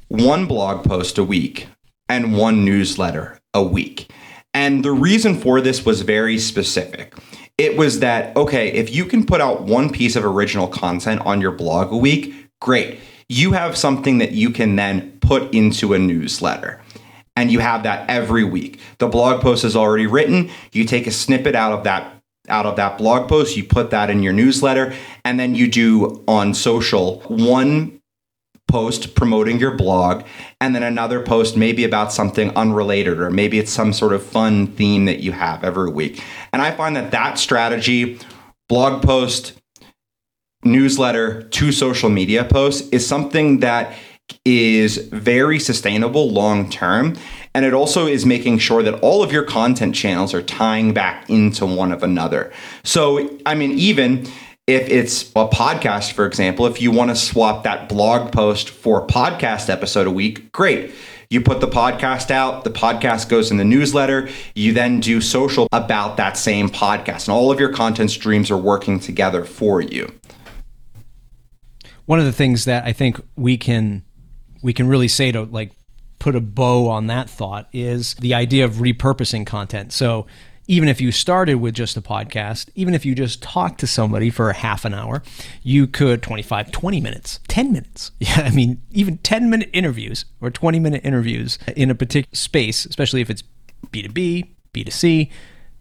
one 0.09 0.47
blog 0.47 0.85
post 0.85 1.19
a 1.19 1.25
week, 1.25 1.69
and 2.09 2.37
one 2.37 2.65
newsletter 2.65 3.39
a 3.55 3.63
week. 3.63 4.11
And 4.53 4.85
the 4.85 4.93
reason 4.93 5.39
for 5.39 5.61
this 5.61 5.85
was 5.85 6.03
very 6.03 6.39
specific 6.39 7.15
it 7.59 7.77
was 7.77 8.01
that, 8.01 8.37
okay, 8.37 8.69
if 8.73 8.95
you 8.95 9.07
can 9.07 9.25
put 9.25 9.41
out 9.41 9.63
one 9.63 9.91
piece 9.91 10.15
of 10.15 10.25
original 10.25 10.69
content 10.69 11.23
on 11.23 11.41
your 11.41 11.53
blog 11.53 11.91
a 11.91 11.97
week, 11.97 12.35
great. 12.61 13.01
You 13.29 13.53
have 13.53 13.77
something 13.77 14.19
that 14.19 14.33
you 14.33 14.51
can 14.51 14.77
then 14.77 15.19
put 15.21 15.55
into 15.55 15.95
a 15.95 15.99
newsletter. 15.99 16.81
And 17.37 17.53
you 17.53 17.59
have 17.59 17.83
that 17.83 18.09
every 18.09 18.45
week. 18.45 18.81
The 18.99 19.09
blog 19.09 19.43
post 19.43 19.65
is 19.65 19.77
already 19.77 20.07
written. 20.07 20.51
You 20.73 20.85
take 20.85 21.07
a 21.07 21.11
snippet 21.11 21.55
out 21.55 21.73
of 21.73 21.85
that 21.85 22.13
out 22.49 22.65
of 22.65 22.77
that 22.77 22.97
blog 22.97 23.29
post, 23.29 23.57
you 23.57 23.65
put 23.65 23.91
that 23.91 24.09
in 24.09 24.23
your 24.23 24.33
newsletter, 24.33 24.95
and 25.25 25.39
then 25.39 25.57
you 25.57 25.69
do 25.69 26.23
on 26.29 26.55
social 26.55 27.19
one 27.23 28.01
post 28.69 29.15
promoting 29.15 29.61
your 29.61 29.71
blog 29.71 30.25
and 30.61 30.75
then 30.75 30.83
another 30.83 31.23
post 31.23 31.57
maybe 31.57 31.85
about 31.85 32.13
something 32.13 32.51
unrelated 32.57 33.21
or 33.21 33.31
maybe 33.31 33.59
it's 33.59 33.73
some 33.73 33.93
sort 33.93 34.13
of 34.13 34.25
fun 34.25 34.67
theme 34.67 35.05
that 35.05 35.21
you 35.21 35.31
have 35.31 35.63
every 35.63 35.89
week 35.89 36.23
and 36.53 36.61
i 36.61 36.73
find 36.73 36.97
that 36.97 37.13
that 37.13 37.39
strategy 37.39 38.19
blog 38.69 39.01
post 39.03 39.53
newsletter 40.65 41.45
to 41.45 41.71
social 41.71 42.11
media 42.11 42.43
posts 42.43 42.89
is 42.89 43.07
something 43.07 43.61
that 43.61 43.95
is 44.45 44.99
very 45.09 45.59
sustainable 45.59 46.31
long 46.31 46.69
term 46.69 47.17
and 47.55 47.65
it 47.65 47.73
also 47.73 48.07
is 48.07 48.27
making 48.27 48.59
sure 48.59 48.83
that 48.83 48.95
all 49.01 49.23
of 49.23 49.33
your 49.33 49.43
content 49.43 49.95
channels 49.95 50.35
are 50.35 50.43
tying 50.43 50.93
back 50.93 51.29
into 51.31 51.65
one 51.65 51.93
of 51.93 52.03
another 52.03 52.53
so 52.83 53.31
i 53.47 53.55
mean 53.55 53.71
even 53.73 54.27
if 54.67 54.89
it's 54.89 55.31
a 55.37 55.47
podcast, 55.47 56.13
for 56.13 56.27
example, 56.27 56.67
if 56.67 56.83
you 56.83 56.91
want 56.91 57.11
to 57.11 57.17
swap 57.17 57.63
that 57.63 57.89
blog 57.89 58.33
post 58.33 58.69
for 58.69 59.05
a 59.05 59.07
podcast 59.07 59.71
episode 59.71 60.09
a 60.09 60.11
week, 60.11 60.51
great. 60.51 60.91
You 61.31 61.41
put 61.41 61.61
the 61.61 61.69
podcast 61.69 62.31
out, 62.31 62.65
the 62.65 62.71
podcast 62.71 63.29
goes 63.29 63.51
in 63.51 63.59
the 63.59 63.65
newsletter, 63.65 64.29
you 64.55 64.73
then 64.73 65.01
do 65.01 65.21
social 65.21 65.69
about 65.73 66.17
that 66.17 66.37
same 66.37 66.69
podcast, 66.69 67.29
and 67.29 67.35
all 67.35 67.51
of 67.51 67.61
your 67.61 67.73
content 67.73 68.11
streams 68.11 68.51
are 68.51 68.57
working 68.57 68.99
together 69.01 69.45
for 69.45 69.81
you. 69.81 70.13
One 72.07 72.19
of 72.21 72.25
the 72.25 72.33
things 72.33 72.65
that 72.65 72.85
I 72.85 72.93
think 72.93 73.21
we 73.37 73.57
can 73.57 74.03
we 74.67 74.73
can 74.73 74.89
really 74.89 75.07
say 75.07 75.31
to 75.31 75.45
like 75.45 75.71
put 76.19 76.35
a 76.35 76.41
bow 76.41 76.89
on 76.89 77.07
that 77.07 77.31
thought 77.31 77.69
is 77.73 78.15
the 78.15 78.35
idea 78.35 78.65
of 78.65 78.75
repurposing 78.75 79.47
content. 79.47 79.93
So 79.93 80.27
even 80.67 80.89
if 80.89 81.01
you 81.01 81.13
started 81.13 81.55
with 81.55 81.73
just 81.73 81.97
a 81.97 82.01
podcast, 82.01 82.69
even 82.75 82.93
if 82.93 83.07
you 83.07 83.15
just 83.15 83.41
talked 83.41 83.79
to 83.79 83.87
somebody 83.87 84.29
for 84.29 84.51
a 84.51 84.55
half 84.55 84.85
an 84.85 84.93
hour, 84.93 85.23
you 85.63 85.87
could 85.87 86.21
25, 86.21 86.73
20 86.73 87.01
minutes, 87.01 87.39
10 87.47 87.73
minutes. 87.73 88.11
Yeah, 88.19 88.41
I 88.41 88.51
mean, 88.51 88.83
even 88.91 89.19
10 89.19 89.49
minute 89.49 89.71
interviews 89.73 90.25
or 90.41 90.51
20 90.51 90.81
minute 90.81 91.03
interviews 91.05 91.61
in 91.77 91.89
a 91.89 91.95
particular 91.95 92.35
space, 92.35 92.87
especially 92.87 93.21
if 93.21 93.31
it's 93.31 93.45
B2B, 93.93 94.49
B2C, 94.75 95.31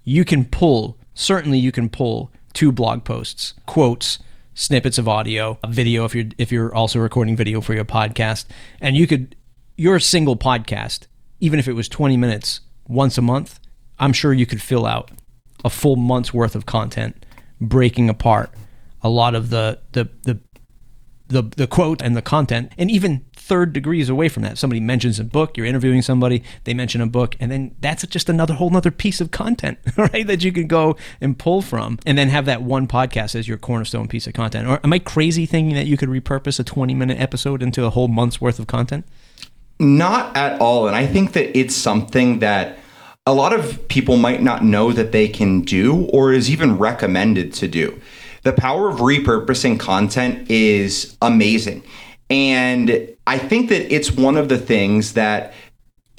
you 0.03 0.23
can 0.23 0.45
pull, 0.45 0.99
certainly 1.15 1.57
you 1.57 1.71
can 1.71 1.89
pull 1.89 2.31
two 2.53 2.71
blog 2.71 3.03
posts, 3.03 3.55
quotes, 3.65 4.19
snippets 4.55 4.97
of 4.97 5.07
audio, 5.07 5.59
a 5.63 5.67
video 5.67 6.05
if 6.05 6.15
you're 6.15 6.25
if 6.39 6.51
you're 6.51 6.73
also 6.73 6.99
recording 6.99 7.35
video 7.35 7.61
for 7.61 7.75
your 7.75 7.85
podcast, 7.85 8.45
and 8.81 8.97
you 8.97 9.05
could 9.05 9.35
your 9.77 9.99
single 9.99 10.35
podcast, 10.35 11.05
even 11.39 11.59
if 11.59 11.67
it 11.67 11.73
was 11.73 11.87
20 11.87 12.17
minutes 12.17 12.61
once 12.87 13.17
a 13.17 13.21
month, 13.21 13.59
I'm 13.99 14.13
sure 14.13 14.33
you 14.33 14.47
could 14.47 14.61
fill 14.61 14.85
out 14.85 15.11
a 15.63 15.69
full 15.69 15.95
month's 15.95 16.33
worth 16.33 16.55
of 16.55 16.65
content 16.65 17.25
breaking 17.61 18.09
apart 18.09 18.51
a 19.01 19.09
lot 19.09 19.35
of 19.35 19.49
the 19.51 19.79
the 19.91 20.09
the 20.23 20.39
the, 21.27 21.41
the 21.41 21.67
quote 21.67 22.01
and 22.01 22.15
the 22.15 22.21
content. 22.21 22.71
And 22.77 22.91
even 22.91 23.25
third 23.45 23.73
degrees 23.73 24.09
away 24.09 24.27
from 24.27 24.41
that 24.41 24.57
somebody 24.57 24.79
mentions 24.79 25.19
a 25.19 25.23
book 25.23 25.55
you're 25.55 25.67
interviewing 25.67 26.01
somebody 26.01 26.41
they 26.63 26.73
mention 26.73 26.99
a 26.99 27.05
book 27.05 27.35
and 27.39 27.51
then 27.51 27.75
that's 27.79 28.05
just 28.07 28.27
another 28.27 28.55
whole 28.55 28.71
nother 28.71 28.89
piece 28.89 29.21
of 29.21 29.29
content 29.29 29.77
right 29.97 30.25
that 30.25 30.43
you 30.43 30.51
can 30.51 30.65
go 30.65 30.95
and 31.21 31.37
pull 31.37 31.61
from 31.61 31.99
and 32.07 32.17
then 32.17 32.29
have 32.29 32.45
that 32.45 32.63
one 32.63 32.87
podcast 32.87 33.35
as 33.35 33.47
your 33.47 33.57
cornerstone 33.57 34.07
piece 34.07 34.25
of 34.25 34.33
content 34.33 34.67
or 34.67 34.79
am 34.83 34.91
i 34.91 34.97
crazy 34.97 35.45
thinking 35.45 35.75
that 35.75 35.85
you 35.85 35.95
could 35.95 36.09
repurpose 36.09 36.59
a 36.59 36.63
20 36.63 36.95
minute 36.95 37.19
episode 37.19 37.61
into 37.61 37.85
a 37.85 37.91
whole 37.91 38.07
month's 38.07 38.41
worth 38.41 38.57
of 38.57 38.65
content 38.65 39.05
not 39.79 40.35
at 40.35 40.59
all 40.59 40.87
and 40.87 40.95
i 40.95 41.05
think 41.05 41.33
that 41.33 41.55
it's 41.55 41.75
something 41.75 42.39
that 42.39 42.79
a 43.27 43.33
lot 43.33 43.53
of 43.53 43.87
people 43.87 44.17
might 44.17 44.41
not 44.41 44.63
know 44.63 44.91
that 44.91 45.11
they 45.11 45.27
can 45.27 45.61
do 45.61 46.05
or 46.13 46.31
is 46.31 46.49
even 46.51 46.77
recommended 46.77 47.51
to 47.55 47.67
do. 47.67 47.99
The 48.43 48.53
power 48.53 48.87
of 48.87 48.97
repurposing 48.97 49.79
content 49.79 50.51
is 50.51 51.17
amazing. 51.23 51.83
And 52.29 53.15
I 53.27 53.37
think 53.37 53.69
that 53.69 53.93
it's 53.93 54.11
one 54.11 54.37
of 54.37 54.49
the 54.49 54.57
things 54.57 55.13
that 55.13 55.53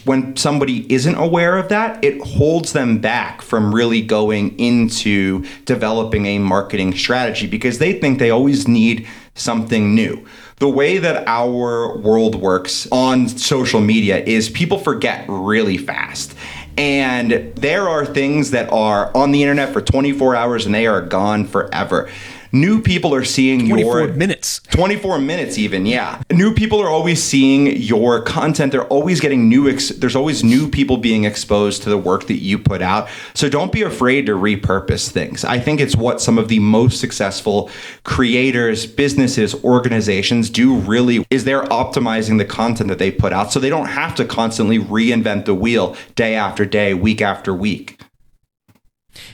when 0.07 0.37
somebody 0.37 0.91
isn't 0.93 1.17
aware 1.17 1.59
of 1.59 1.69
that, 1.69 2.03
it 2.05 2.21
holds 2.23 2.73
them 2.73 2.99
back 2.99 3.43
from 3.43 3.75
really 3.75 4.01
going 4.01 4.57
into 4.59 5.45
developing 5.65 6.27
a 6.27 6.39
marketing 6.39 6.97
strategy 6.97 7.49
because 7.49 7.79
they 7.79 7.93
think 7.95 8.21
they 8.21 8.31
always 8.31 8.69
need 8.69 9.07
something 9.35 9.95
new. 9.97 10.25
The 10.59 10.69
way 10.69 10.99
that 10.99 11.27
our 11.27 11.99
world 11.99 12.37
works 12.37 12.87
on 12.93 13.29
social 13.29 13.81
media 13.81 14.23
is 14.25 14.49
people 14.49 14.79
forget 14.79 15.25
really 15.29 15.77
fast. 15.77 16.37
And 16.79 17.53
there 17.57 17.89
are 17.89 18.07
things 18.07 18.53
that 18.53 18.73
are 18.73 19.15
on 19.15 19.33
the 19.33 19.43
internet 19.43 19.73
for 19.73 19.81
24 19.81 20.37
hours 20.37 20.67
and 20.67 20.75
they 20.75 20.87
are 20.87 21.01
gone 21.01 21.47
forever 21.47 22.09
new 22.53 22.81
people 22.81 23.15
are 23.15 23.25
seeing 23.25 23.67
24 23.69 24.01
your 24.01 24.13
minutes. 24.13 24.61
24 24.71 25.19
minutes 25.19 25.59
even 25.59 25.87
yeah. 25.87 26.23
New 26.31 26.55
people 26.55 26.81
are 26.81 26.89
always 26.89 27.23
seeing 27.23 27.77
your 27.77 28.23
content. 28.23 28.73
They're 28.73 28.87
always 28.89 29.21
getting 29.21 29.49
new 29.49 29.69
ex- 29.69 29.91
there's 29.91 30.17
always 30.17 30.43
new 30.43 30.69
people 30.69 30.97
being 30.97 31.25
exposed 31.25 31.83
to 31.83 31.91
the 31.91 31.99
work 31.99 32.27
that 32.27 32.43
you 32.43 32.59
put 32.59 32.83
out. 32.83 33.09
So 33.35 33.49
don't 33.49 33.73
be 33.73 33.83
afraid 33.83 34.27
to 34.27 34.33
repurpose 34.33 35.11
things. 35.11 35.45
I 35.45 35.59
think 35.59 35.81
it's 35.81 35.97
what 35.97 36.21
some 36.21 36.39
of 36.39 36.49
the 36.49 36.59
most 36.59 37.01
successful 37.01 37.71
creators 38.05 38.87
businesses 38.87 39.55
organizations 39.65 40.51
do 40.51 40.77
really 40.77 41.27
is 41.31 41.45
they're 41.45 41.65
optimizing 41.65 42.39
the 42.39 42.45
content 42.45 42.89
that 42.89 42.99
they 42.99 43.11
put 43.11 43.33
out 43.33 43.53
so 43.53 43.61
they 43.61 43.71
don't 43.71 43.87
have 43.87 44.15
to 44.17 44.25
constantly 44.25 44.79
reinvent 44.79 45.45
the 45.45 45.55
wheel 45.55 45.97
day 46.15 46.35
after 46.35 46.65
day 46.65 46.95
week 46.95 47.21
after 47.21 47.55
week. 47.55 48.01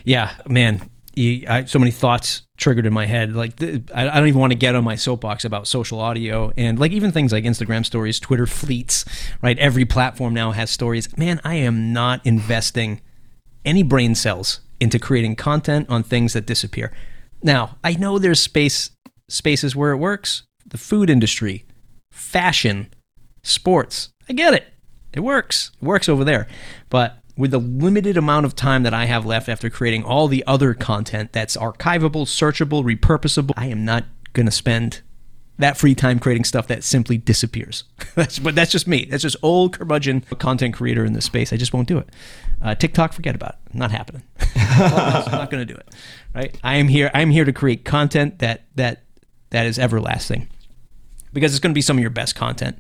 Yeah 0.05 0.33
man 0.46 0.81
you, 1.14 1.46
I, 1.48 1.64
so 1.64 1.79
many 1.79 1.90
thoughts 1.90 2.42
triggered 2.57 2.87
in 2.87 2.92
my 2.92 3.07
head. 3.07 3.35
Like 3.35 3.57
the, 3.57 3.83
I, 3.94 4.09
I, 4.09 4.14
don't 4.18 4.29
even 4.29 4.40
want 4.40 4.53
to 4.53 4.59
get 4.59 4.75
on 4.75 4.85
my 4.85 4.94
soapbox 4.94 5.44
about 5.44 5.66
social 5.66 6.01
audio 6.01 6.53
and 6.57 6.79
like 6.79 6.92
even 6.92 7.12
things 7.12 7.33
like 7.33 7.44
Instagram 7.44 7.85
stories, 7.85 8.18
Twitter 8.18 8.46
fleets. 8.46 9.05
Right, 9.42 9.59
every 9.59 9.85
platform 9.85 10.35
now 10.35 10.53
has 10.53 10.70
stories. 10.70 11.14
Man, 11.16 11.40
I 11.44 11.57
am 11.57 11.92
not 11.92 12.25
investing 12.25 13.01
any 13.64 13.83
brain 13.83 14.14
cells 14.14 14.61
into 14.81 14.98
creating 14.98 15.37
content 15.37 15.88
on 15.88 16.03
things 16.03 16.33
that 16.33 16.46
disappear. 16.46 16.92
Now, 17.42 17.77
I 17.85 17.94
know 17.94 18.18
there's 18.18 18.40
space 18.40 18.90
spaces 19.29 19.77
where 19.77 19.92
it 19.92 19.98
works. 19.98 20.44
The 20.66 20.79
food 20.79 21.11
industry, 21.11 21.64
fashion, 22.11 22.92
sports. 23.42 24.11
I 24.29 24.33
get 24.33 24.55
it. 24.55 24.64
It 25.12 25.20
works. 25.20 25.70
It 25.81 25.85
works 25.85 26.09
over 26.09 26.25
there. 26.25 26.46
But 26.88 27.18
with 27.36 27.50
the 27.50 27.58
limited 27.58 28.16
amount 28.16 28.46
of 28.46 28.54
time 28.54 28.82
that 28.82 28.92
I 28.92 29.06
have 29.06 29.24
left 29.24 29.48
after 29.48 29.70
creating 29.70 30.04
all 30.04 30.28
the 30.28 30.44
other 30.46 30.74
content 30.74 31.32
that's 31.32 31.56
archivable, 31.56 32.26
searchable, 32.26 32.84
repurposable, 32.84 33.52
I 33.56 33.66
am 33.66 33.84
not 33.84 34.04
going 34.32 34.46
to 34.46 34.52
spend 34.52 35.00
that 35.58 35.76
free 35.76 35.94
time 35.94 36.18
creating 36.18 36.44
stuff 36.44 36.66
that 36.68 36.84
simply 36.84 37.16
disappears. 37.16 37.84
but 38.14 38.54
that's 38.54 38.70
just 38.70 38.86
me. 38.86 39.06
That's 39.06 39.22
just 39.22 39.36
old 39.42 39.78
curmudgeon 39.78 40.22
content 40.38 40.74
creator 40.74 41.04
in 41.04 41.12
this 41.12 41.24
space. 41.24 41.52
I 41.52 41.56
just 41.56 41.72
won't 41.72 41.88
do 41.88 41.98
it. 41.98 42.08
Uh, 42.60 42.74
TikTok, 42.74 43.12
forget 43.12 43.34
about 43.34 43.56
it. 43.66 43.74
Not 43.74 43.90
happening. 43.90 44.22
I'm 44.56 44.78
not 45.32 45.50
going 45.50 45.66
to 45.66 45.72
do 45.72 45.78
it. 45.78 45.88
Right? 46.34 46.58
I 46.62 46.76
am 46.76 46.88
here. 46.88 47.10
I'm 47.14 47.30
here 47.30 47.44
to 47.44 47.52
create 47.52 47.84
content 47.84 48.38
that 48.38 48.64
that 48.76 49.02
that 49.50 49.66
is 49.66 49.78
everlasting, 49.78 50.48
because 51.32 51.52
it's 51.52 51.60
going 51.60 51.72
to 51.72 51.74
be 51.74 51.82
some 51.82 51.98
of 51.98 52.00
your 52.00 52.10
best 52.10 52.34
content. 52.34 52.78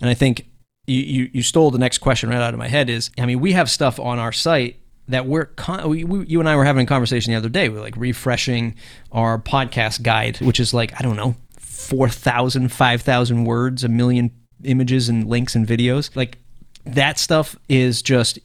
And 0.00 0.08
I 0.08 0.14
think 0.14 0.46
you, 0.86 1.00
you, 1.00 1.30
you 1.32 1.42
stole 1.42 1.70
the 1.70 1.78
next 1.78 1.98
question 1.98 2.28
right 2.28 2.40
out 2.40 2.54
of 2.54 2.58
my 2.58 2.68
head 2.68 2.90
is 2.90 3.10
I 3.18 3.26
mean 3.26 3.40
we 3.40 3.52
have 3.52 3.70
stuff 3.70 3.98
on 3.98 4.18
our 4.18 4.32
site 4.32 4.80
that 5.08 5.26
we're 5.26 5.46
con- 5.46 5.88
we, 5.88 6.04
we, 6.04 6.26
you 6.26 6.40
and 6.40 6.48
I 6.48 6.56
were 6.56 6.64
having 6.64 6.84
a 6.84 6.88
conversation 6.88 7.32
the 7.32 7.38
other 7.38 7.48
day 7.48 7.68
we're 7.68 7.80
like 7.80 7.96
refreshing 7.96 8.74
our 9.12 9.38
podcast 9.38 10.02
guide 10.02 10.38
which 10.38 10.60
is 10.60 10.72
like 10.74 10.98
I 10.98 11.02
don't 11.02 11.16
know 11.16 11.36
4,000, 11.84 12.72
5,000 12.72 13.44
words, 13.44 13.84
a 13.84 13.88
million 13.88 14.30
images 14.64 15.08
and 15.08 15.28
links 15.28 15.54
and 15.54 15.66
videos. 15.66 16.14
Like 16.16 16.38
that 16.84 17.18
stuff 17.18 17.56
is 17.68 18.02
just, 18.02 18.38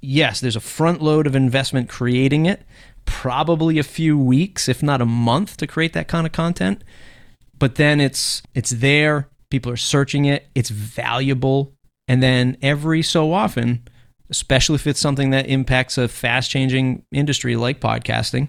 yes, 0.00 0.40
there's 0.40 0.56
a 0.56 0.60
front 0.60 1.02
load 1.02 1.26
of 1.26 1.36
investment 1.36 1.88
creating 1.88 2.46
it, 2.46 2.62
probably 3.04 3.78
a 3.78 3.82
few 3.82 4.18
weeks, 4.18 4.68
if 4.68 4.82
not 4.82 5.00
a 5.00 5.06
month 5.06 5.56
to 5.58 5.66
create 5.66 5.92
that 5.92 6.08
kind 6.08 6.26
of 6.26 6.32
content. 6.32 6.82
But 7.58 7.76
then 7.76 8.00
it's 8.00 8.42
it's 8.54 8.70
there, 8.70 9.28
people 9.50 9.72
are 9.72 9.78
searching 9.78 10.26
it, 10.26 10.46
it's 10.54 10.68
valuable, 10.68 11.74
and 12.08 12.22
then 12.22 12.56
every 12.62 13.02
so 13.02 13.32
often, 13.32 13.86
especially 14.30 14.76
if 14.76 14.86
it's 14.86 15.00
something 15.00 15.30
that 15.30 15.46
impacts 15.46 15.98
a 15.98 16.08
fast 16.08 16.50
changing 16.50 17.04
industry 17.12 17.56
like 17.56 17.80
podcasting 17.80 18.48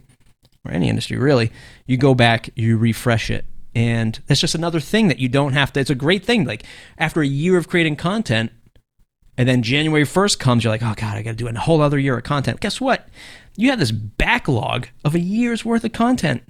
or 0.66 0.72
any 0.72 0.90
industry 0.90 1.18
really, 1.18 1.52
you 1.86 1.98
go 1.98 2.14
back, 2.14 2.50
you 2.56 2.78
refresh 2.78 3.30
it. 3.30 3.46
And 3.76 4.20
that's 4.26 4.42
just 4.42 4.56
another 4.56 4.80
thing 4.80 5.08
that 5.08 5.20
you 5.20 5.30
don't 5.30 5.54
have 5.54 5.72
to. 5.74 5.80
It's 5.80 5.90
a 5.90 5.96
great 5.96 6.26
thing. 6.26 6.46
Like 6.46 6.64
after 6.98 7.22
a 7.22 7.28
year 7.28 7.58
of 7.58 7.68
creating 7.68 7.96
content, 7.96 8.52
and 9.38 9.48
then 9.48 9.62
January 9.62 10.04
1st 10.04 10.40
comes, 10.40 10.64
you're 10.64 10.74
like, 10.74 10.82
oh 10.82 10.96
God, 10.98 11.16
I 11.16 11.22
got 11.22 11.32
to 11.32 11.36
do 11.38 11.48
a 11.48 11.54
whole 11.54 11.82
other 11.82 12.00
year 12.00 12.18
of 12.18 12.24
content. 12.24 12.60
Guess 12.60 12.82
what? 12.82 13.08
You 13.56 13.70
have 13.70 13.78
this 13.78 13.92
backlog 13.92 14.88
of 15.06 15.14
a 15.14 15.20
year's 15.20 15.64
worth 15.64 15.84
of 15.84 15.94
content. 15.94 16.42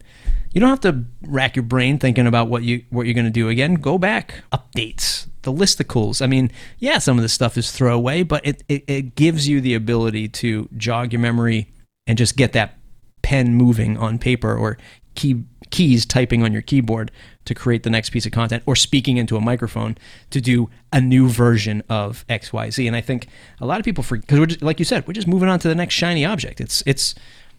You 0.54 0.62
don't 0.62 0.70
have 0.70 0.80
to 0.82 1.04
rack 1.22 1.58
your 1.58 1.64
brain 1.64 2.00
thinking 2.00 2.28
about 2.28 2.48
what 2.48 2.64
you 2.64 2.86
what 2.90 3.06
you're 3.06 3.14
going 3.14 3.26
to 3.26 3.32
do 3.32 3.50
again. 3.50 3.76
Go 3.76 3.98
back, 3.98 4.42
updates, 4.54 5.28
the 5.48 5.54
listicles. 5.54 6.22
I 6.22 6.28
mean, 6.28 6.52
yeah, 6.78 6.98
some 6.98 7.18
of 7.18 7.22
this 7.22 7.32
stuff 7.32 7.58
is 7.58 7.72
throwaway, 7.72 8.22
but 8.24 8.46
it, 8.46 8.64
it, 8.68 8.84
it 8.86 9.16
gives 9.16 9.48
you 9.48 9.62
the 9.62 9.76
ability 9.76 10.28
to 10.28 10.68
jog 10.76 11.14
your 11.14 11.22
memory 11.22 11.72
and 12.06 12.18
just 12.18 12.36
get 12.36 12.52
that 12.52 12.78
pen 13.22 13.54
moving 13.54 13.98
on 13.98 14.20
paper 14.20 14.54
or 14.54 14.78
key 15.16 15.44
keys 15.70 16.06
typing 16.06 16.44
on 16.44 16.52
your 16.52 16.62
keyboard 16.62 17.12
to 17.46 17.56
create 17.56 17.84
the 17.84 17.90
next 17.90 18.10
piece 18.10 18.26
of 18.26 18.32
content 18.34 18.62
or 18.66 18.76
speaking 18.76 19.16
into 19.16 19.38
a 19.38 19.42
microphone 19.42 19.98
to 20.30 20.42
do 20.42 20.70
a 20.92 21.00
new 21.00 21.30
version 21.30 21.82
of 21.90 22.26
XYZ. 22.28 22.86
And 22.86 22.96
I 22.96 23.02
think 23.02 23.28
a 23.62 23.66
lot 23.66 23.80
of 23.80 23.86
people 23.86 24.04
forget 24.04 24.28
because 24.28 24.62
like 24.62 24.80
you 24.80 24.86
said, 24.86 25.08
we're 25.08 25.14
just 25.14 25.28
moving 25.28 25.48
on 25.48 25.60
to 25.60 25.70
the 25.70 25.76
next 25.76 25.94
shiny 25.94 26.26
object. 26.26 26.60
It's 26.60 26.84
it's 26.86 27.16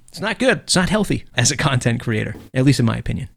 it's 0.09 0.21
not 0.21 0.39
good. 0.39 0.59
It's 0.59 0.77
not 0.77 0.91
healthy 0.91 1.25
as 1.35 1.51
a 1.51 1.57
content 1.57 2.01
creator, 2.01 2.35
at 2.53 2.65
least 2.65 2.81
in 2.81 2.87
my 2.87 2.99
opinion. 2.99 3.31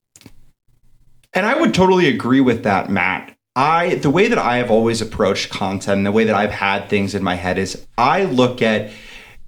And 1.34 1.46
I 1.46 1.58
would 1.58 1.74
totally 1.74 2.08
agree 2.08 2.42
with 2.42 2.64
that, 2.64 2.90
Matt. 2.90 3.36
I 3.56 3.96
the 3.96 4.10
way 4.10 4.30
that 4.30 4.38
I 4.38 4.58
have 4.58 4.72
always 4.72 5.02
approached 5.02 5.50
content 5.50 5.98
and 5.98 6.06
the 6.06 6.12
way 6.12 6.24
that 6.24 6.36
I've 6.36 6.52
had 6.52 6.88
things 6.88 7.14
in 7.14 7.22
my 7.22 7.36
head 7.36 7.58
is 7.58 7.86
I 7.98 8.24
look 8.24 8.62
at 8.62 8.92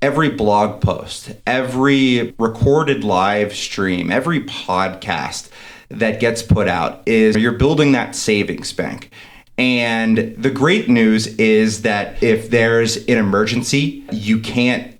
every 0.01 0.29
blog 0.29 0.81
post, 0.81 1.31
every 1.47 2.35
recorded 2.37 3.05
live 3.05 3.55
stream, 3.55 4.11
every 4.11 4.41
podcast 4.41 5.49
that 5.87 6.19
gets 6.19 6.43
put 6.43 6.67
out 6.67 7.01
is 7.05 7.37
you're 7.37 7.53
building 7.53 7.93
that 7.93 8.13
savings 8.13 8.73
bank. 8.73 9.09
And 9.57 10.35
the 10.37 10.49
great 10.49 10.89
news 10.89 11.27
is 11.27 11.83
that 11.83 12.21
if 12.21 12.49
there's 12.49 12.97
an 12.97 13.17
emergency, 13.17 14.03
you 14.11 14.39
can't 14.39 14.92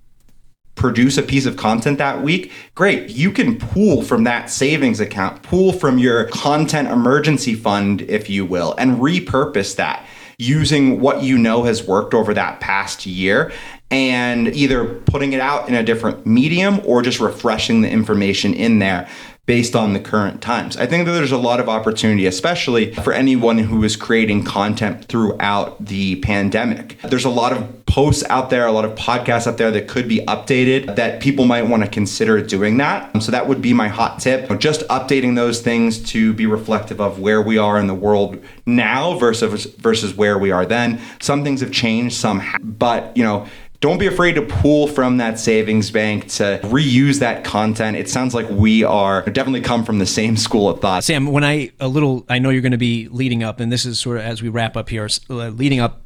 produce 0.84 1.17
a 1.17 1.24
piece 1.24 1.46
of 1.46 1.56
content 1.56 1.98
that 1.98 2.22
week, 2.22 2.52
great. 2.76 3.10
You 3.10 3.32
can 3.32 3.58
pool 3.58 4.02
from 4.02 4.26
that 4.26 4.50
savings 4.50 5.00
account, 5.00 5.41
pool 5.41 5.72
from 5.72 5.98
your 5.98 6.26
content 6.26 6.89
emergency 6.89 7.56
fund, 7.56 8.02
if 8.02 8.30
you 8.30 8.46
will, 8.46 8.76
and 8.78 8.98
repurpose 8.98 9.78
that 9.78 10.06
using 10.38 11.00
what 11.00 11.24
you 11.24 11.38
know 11.38 11.63
has 11.63 11.88
worked 11.88 12.13
over 12.13 12.34
that 12.34 12.60
past 12.60 13.06
year 13.06 13.54
and 13.91 14.50
either 14.50 14.96
putting 15.06 15.32
it 15.32 15.39
out 15.39 15.69
in 15.69 15.76
a 15.76 15.84
different 15.84 16.26
medium 16.26 16.82
or 16.84 17.02
just 17.02 17.22
refreshing 17.22 17.80
the 17.80 17.89
information 17.89 18.54
in 18.54 18.80
there 18.80 19.08
based 19.45 19.75
on 19.75 19.91
the 19.91 19.99
current 19.99 20.41
times. 20.41 20.77
I 20.77 20.86
think 20.86 21.06
that 21.06 21.12
there's 21.12 21.34
a 21.34 21.38
lot 21.38 21.60
of 21.60 21.67
opportunity, 21.67 22.25
especially 22.25 22.93
for 22.95 23.12
anyone 23.12 23.58
who 23.58 23.84
is 23.84 23.97
creating 23.97 24.45
content 24.45 25.06
throughout 25.06 25.86
the 25.86 26.15
pandemic. 26.17 26.97
There's 27.01 27.25
a 27.25 27.29
lot 27.29 27.51
of 27.51 27.86
posts 27.86 28.23
out 28.29 28.49
there, 28.49 28.65
a 28.65 28.71
lot 28.71 28.86
of 28.86 28.95
podcasts 28.95 29.45
out 29.45 29.58
there 29.58 29.69
that 29.71 29.89
could 29.89 30.08
be 30.08 30.19
updated 30.19 30.95
that 30.95 31.21
people 31.21 31.45
might 31.45 31.63
want 31.63 31.84
to 31.84 31.89
consider 31.89 32.41
doing 32.41 32.77
that. 32.77 33.13
Um, 33.13 33.19
so 33.19 33.32
that 33.32 33.47
would 33.47 33.62
be 33.62 33.73
my 33.73 33.89
hot 33.89 34.19
tip. 34.19 34.49
Just 34.60 34.88
updating 34.88 35.36
those 35.36 35.60
things 35.60 36.01
to 36.12 36.34
be 36.34 36.45
reflective 36.45 37.01
of 37.01 37.19
where 37.19 37.41
we 37.41 37.58
are 37.58 37.77
in 37.77 37.88
the 37.88 37.93
world 37.93 38.41
now 38.65 39.17
versus 39.17 39.65
versus 39.65 40.15
where 40.15 40.39
we 40.39 40.51
are 40.51 40.65
then. 40.65 41.01
Some 41.19 41.43
things 41.43 41.60
have 41.60 41.71
changed, 41.71 42.15
some 42.15 42.41
but 42.62 43.15
you 43.17 43.23
know, 43.23 43.47
don't 43.84 43.98
be 43.98 44.08
afraid 44.08 44.32
to 44.32 44.41
pull 44.41 44.88
from 44.88 45.17
that 45.17 45.38
savings 45.38 45.91
bank 45.91 46.30
to 46.30 46.58
reuse 46.63 47.19
that 47.19 47.43
content. 47.43 47.98
It 47.98 48.08
sounds 48.10 48.34
like 48.34 48.50
we 48.50 48.82
are 48.82 49.24
definitely 49.24 49.60
come 49.60 49.84
from 49.84 50.00
the 50.00 50.06
same 50.06 50.38
school 50.38 50.69
of 50.69 50.80
thought. 50.80 51.04
Sam, 51.04 51.26
when 51.26 51.43
I 51.43 51.72
a 51.82 51.89
little, 51.89 52.26
I 52.30 52.39
know 52.39 52.50
you're 52.50 52.62
going 52.62 52.72
to 52.72 52.78
be 52.78 53.10
leading 53.10 53.43
up, 53.43 53.60
and 53.60 53.69
this 53.69 53.86
is 53.86 54.00
sort 54.00 54.15
of 54.15 54.24
as 54.24 54.41
we 54.41 54.48
wrap 54.48 54.78
up 54.78 54.88
here, 54.88 55.10
uh, 55.30 55.50
leading 55.50 55.82
up 55.82 56.02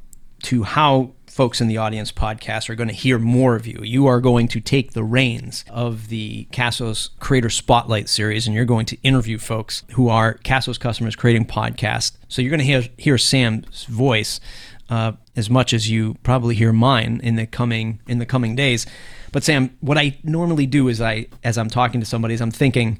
to 0.45 0.63
how 0.63 1.11
folks 1.27 1.61
in 1.61 1.67
the 1.67 1.77
audience 1.77 2.11
podcast 2.11 2.67
are 2.67 2.73
going 2.73 2.87
to 2.87 2.95
hear 2.95 3.19
more 3.19 3.55
of 3.55 3.67
you. 3.67 3.79
You 3.83 4.07
are 4.07 4.21
going 4.21 4.47
to 4.47 4.59
take 4.59 4.93
the 4.93 5.03
reins 5.03 5.63
of 5.69 6.07
the 6.07 6.47
Castos 6.51 7.11
Creator 7.19 7.51
Spotlight 7.51 8.09
series, 8.09 8.47
and 8.47 8.55
you're 8.55 8.65
going 8.65 8.87
to 8.87 8.97
interview 9.03 9.37
folks 9.37 9.83
who 9.91 10.09
are 10.09 10.39
Castos 10.39 10.79
customers 10.79 11.15
creating 11.15 11.45
podcasts. 11.45 12.17
So 12.27 12.41
you're 12.41 12.49
going 12.49 12.59
to 12.59 12.65
hear 12.65 12.85
hear 12.97 13.19
Sam's 13.19 13.83
voice 13.83 14.39
uh, 14.89 15.13
as 15.35 15.49
much 15.49 15.73
as 15.73 15.89
you 15.89 16.15
probably 16.23 16.55
hear 16.55 16.73
mine 16.73 17.19
in 17.23 17.35
the 17.35 17.45
coming 17.45 17.99
in 18.07 18.19
the 18.19 18.25
coming 18.25 18.55
days. 18.55 18.85
But 19.31 19.43
Sam, 19.43 19.75
what 19.81 19.97
I 19.97 20.17
normally 20.23 20.65
do 20.65 20.87
is 20.87 21.01
I, 21.01 21.27
as 21.43 21.57
I'm 21.57 21.69
talking 21.69 21.99
to 21.99 22.05
somebody, 22.05 22.33
is 22.33 22.41
I'm 22.41 22.51
thinking, 22.51 22.99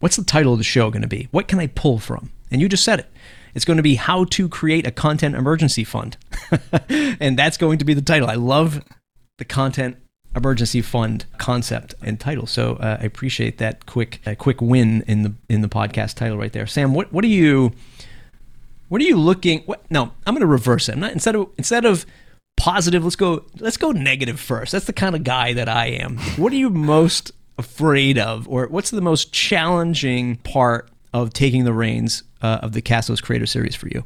what's 0.00 0.16
the 0.16 0.24
title 0.24 0.52
of 0.52 0.58
the 0.58 0.64
show 0.64 0.90
going 0.90 1.02
to 1.02 1.08
be? 1.08 1.28
What 1.30 1.48
can 1.48 1.58
I 1.58 1.66
pull 1.66 1.98
from? 1.98 2.30
And 2.50 2.60
you 2.60 2.68
just 2.68 2.84
said 2.84 3.00
it. 3.00 3.10
It's 3.54 3.64
going 3.64 3.76
to 3.78 3.82
be 3.82 3.96
how 3.96 4.24
to 4.24 4.48
create 4.48 4.86
a 4.86 4.90
content 4.90 5.34
emergency 5.34 5.82
fund, 5.82 6.16
and 6.88 7.38
that's 7.38 7.56
going 7.56 7.78
to 7.78 7.84
be 7.84 7.94
the 7.94 8.02
title. 8.02 8.28
I 8.28 8.34
love 8.34 8.84
the 9.38 9.44
content 9.44 9.96
emergency 10.36 10.82
fund 10.82 11.24
concept 11.38 11.94
and 12.02 12.20
title. 12.20 12.46
So 12.46 12.74
uh, 12.76 12.98
I 13.00 13.04
appreciate 13.04 13.58
that 13.58 13.86
quick 13.86 14.20
uh, 14.26 14.34
quick 14.36 14.60
win 14.60 15.02
in 15.06 15.22
the 15.22 15.34
in 15.48 15.62
the 15.62 15.68
podcast 15.68 16.14
title 16.14 16.38
right 16.38 16.52
there. 16.52 16.66
Sam, 16.66 16.94
what 16.94 17.12
what 17.12 17.22
do 17.22 17.28
you 17.28 17.72
what 18.88 19.00
are 19.00 19.04
you 19.04 19.16
looking? 19.16 19.60
What? 19.60 19.88
No, 19.90 20.12
I'm 20.26 20.34
going 20.34 20.40
to 20.40 20.46
reverse 20.46 20.88
it. 20.88 20.92
I'm 20.92 21.00
not 21.00 21.12
instead 21.12 21.34
of 21.34 21.48
instead 21.56 21.84
of 21.84 22.06
positive. 22.56 23.04
Let's 23.04 23.16
go. 23.16 23.44
Let's 23.58 23.76
go 23.76 23.92
negative 23.92 24.40
first. 24.40 24.72
That's 24.72 24.86
the 24.86 24.92
kind 24.92 25.14
of 25.14 25.24
guy 25.24 25.52
that 25.52 25.68
I 25.68 25.86
am. 25.86 26.18
What 26.36 26.52
are 26.52 26.56
you 26.56 26.70
most 26.70 27.32
afraid 27.58 28.18
of, 28.18 28.48
or 28.48 28.66
what's 28.68 28.90
the 28.90 29.00
most 29.00 29.32
challenging 29.32 30.36
part 30.36 30.90
of 31.12 31.32
taking 31.32 31.64
the 31.64 31.72
reins 31.72 32.22
uh, 32.42 32.60
of 32.62 32.72
the 32.72 32.82
Castos 32.82 33.22
Creator 33.22 33.46
Series 33.46 33.74
for 33.74 33.88
you? 33.88 34.04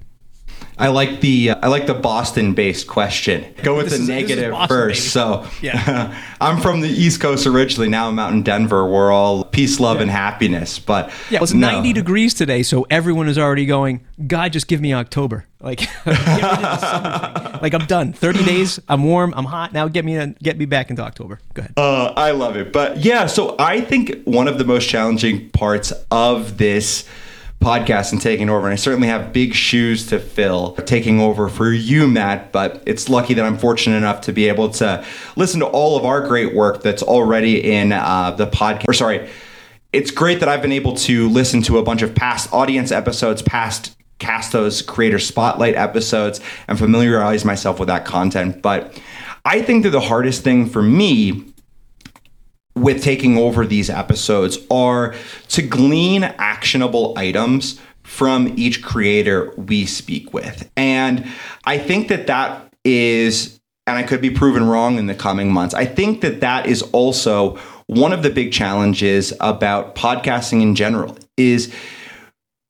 I 0.78 0.88
like 0.88 1.20
the 1.20 1.50
uh, 1.50 1.56
I 1.62 1.68
like 1.68 1.86
the 1.86 1.94
Boston 1.94 2.54
based 2.54 2.86
question. 2.86 3.54
Go 3.62 3.76
with 3.76 3.90
this 3.90 3.98
the 3.98 4.02
is, 4.02 4.08
negative 4.08 4.54
first. 4.68 5.00
Baby. 5.00 5.08
So 5.08 5.46
yeah. 5.60 6.22
I'm 6.40 6.60
from 6.60 6.80
the 6.80 6.88
East 6.88 7.20
Coast 7.20 7.46
originally. 7.46 7.88
Now 7.88 8.08
I'm 8.08 8.18
out 8.18 8.32
in 8.32 8.42
Denver. 8.42 8.86
We're 8.86 9.12
all 9.12 9.44
peace, 9.44 9.78
love, 9.78 9.96
yeah. 9.96 10.02
and 10.02 10.10
happiness. 10.10 10.78
But 10.78 11.12
yeah, 11.30 11.40
it's 11.42 11.52
no. 11.52 11.70
90 11.70 11.92
degrees 11.92 12.34
today, 12.34 12.62
so 12.62 12.86
everyone 12.90 13.28
is 13.28 13.38
already 13.38 13.66
going. 13.66 14.04
God, 14.26 14.52
just 14.52 14.66
give 14.66 14.80
me 14.80 14.94
October. 14.94 15.46
Like, 15.60 15.82
like 16.06 17.72
I'm 17.72 17.86
done. 17.86 18.12
30 18.12 18.44
days. 18.44 18.80
I'm 18.88 19.04
warm. 19.04 19.32
I'm 19.36 19.44
hot. 19.44 19.72
Now 19.72 19.86
get 19.86 20.04
me 20.04 20.34
get 20.42 20.58
me 20.58 20.64
back 20.64 20.90
into 20.90 21.02
October. 21.02 21.38
Go 21.54 21.60
ahead. 21.60 21.74
Uh, 21.76 22.12
I 22.16 22.32
love 22.32 22.56
it. 22.56 22.72
But 22.72 22.98
yeah, 22.98 23.26
so 23.26 23.54
I 23.58 23.80
think 23.80 24.24
one 24.24 24.48
of 24.48 24.58
the 24.58 24.64
most 24.64 24.88
challenging 24.88 25.50
parts 25.50 25.92
of 26.10 26.58
this 26.58 27.08
podcast 27.62 28.12
and 28.12 28.20
taking 28.20 28.50
over. 28.50 28.66
And 28.66 28.72
I 28.72 28.76
certainly 28.76 29.08
have 29.08 29.32
big 29.32 29.54
shoes 29.54 30.06
to 30.08 30.18
fill 30.18 30.74
taking 30.74 31.20
over 31.20 31.48
for 31.48 31.72
you, 31.72 32.08
Matt. 32.08 32.52
But 32.52 32.82
it's 32.86 33.08
lucky 33.08 33.34
that 33.34 33.44
I'm 33.44 33.56
fortunate 33.56 33.96
enough 33.96 34.20
to 34.22 34.32
be 34.32 34.48
able 34.48 34.70
to 34.70 35.04
listen 35.36 35.60
to 35.60 35.66
all 35.66 35.96
of 35.96 36.04
our 36.04 36.26
great 36.26 36.54
work 36.54 36.82
that's 36.82 37.02
already 37.02 37.72
in 37.72 37.92
uh, 37.92 38.32
the 38.32 38.46
podcast. 38.46 38.88
Or 38.88 38.92
sorry, 38.92 39.28
it's 39.92 40.10
great 40.10 40.40
that 40.40 40.48
I've 40.48 40.62
been 40.62 40.72
able 40.72 40.94
to 40.96 41.28
listen 41.28 41.62
to 41.62 41.78
a 41.78 41.82
bunch 41.82 42.02
of 42.02 42.14
past 42.14 42.52
audience 42.52 42.90
episodes, 42.90 43.42
past 43.42 43.96
Castos 44.18 44.86
Creator 44.86 45.18
Spotlight 45.18 45.74
episodes, 45.74 46.40
and 46.68 46.78
familiarize 46.78 47.44
myself 47.44 47.78
with 47.78 47.88
that 47.88 48.04
content. 48.04 48.62
But 48.62 49.00
I 49.44 49.62
think 49.62 49.82
that 49.82 49.90
the 49.90 50.00
hardest 50.00 50.44
thing 50.44 50.66
for 50.66 50.82
me 50.82 51.51
with 52.74 53.02
taking 53.02 53.36
over 53.36 53.66
these 53.66 53.90
episodes 53.90 54.58
are 54.70 55.14
to 55.48 55.62
glean 55.62 56.24
actionable 56.24 57.14
items 57.16 57.80
from 58.02 58.52
each 58.56 58.82
creator 58.82 59.52
we 59.56 59.86
speak 59.86 60.32
with. 60.32 60.70
And 60.76 61.26
I 61.64 61.78
think 61.78 62.08
that 62.08 62.26
that 62.26 62.72
is, 62.84 63.60
and 63.86 63.96
I 63.96 64.02
could 64.02 64.20
be 64.20 64.30
proven 64.30 64.66
wrong 64.66 64.98
in 64.98 65.06
the 65.06 65.14
coming 65.14 65.52
months, 65.52 65.74
I 65.74 65.86
think 65.86 66.20
that 66.22 66.40
that 66.40 66.66
is 66.66 66.82
also 66.92 67.56
one 67.86 68.12
of 68.12 68.22
the 68.22 68.30
big 68.30 68.52
challenges 68.52 69.32
about 69.40 69.94
podcasting 69.94 70.62
in 70.62 70.74
general 70.74 71.16
is 71.36 71.74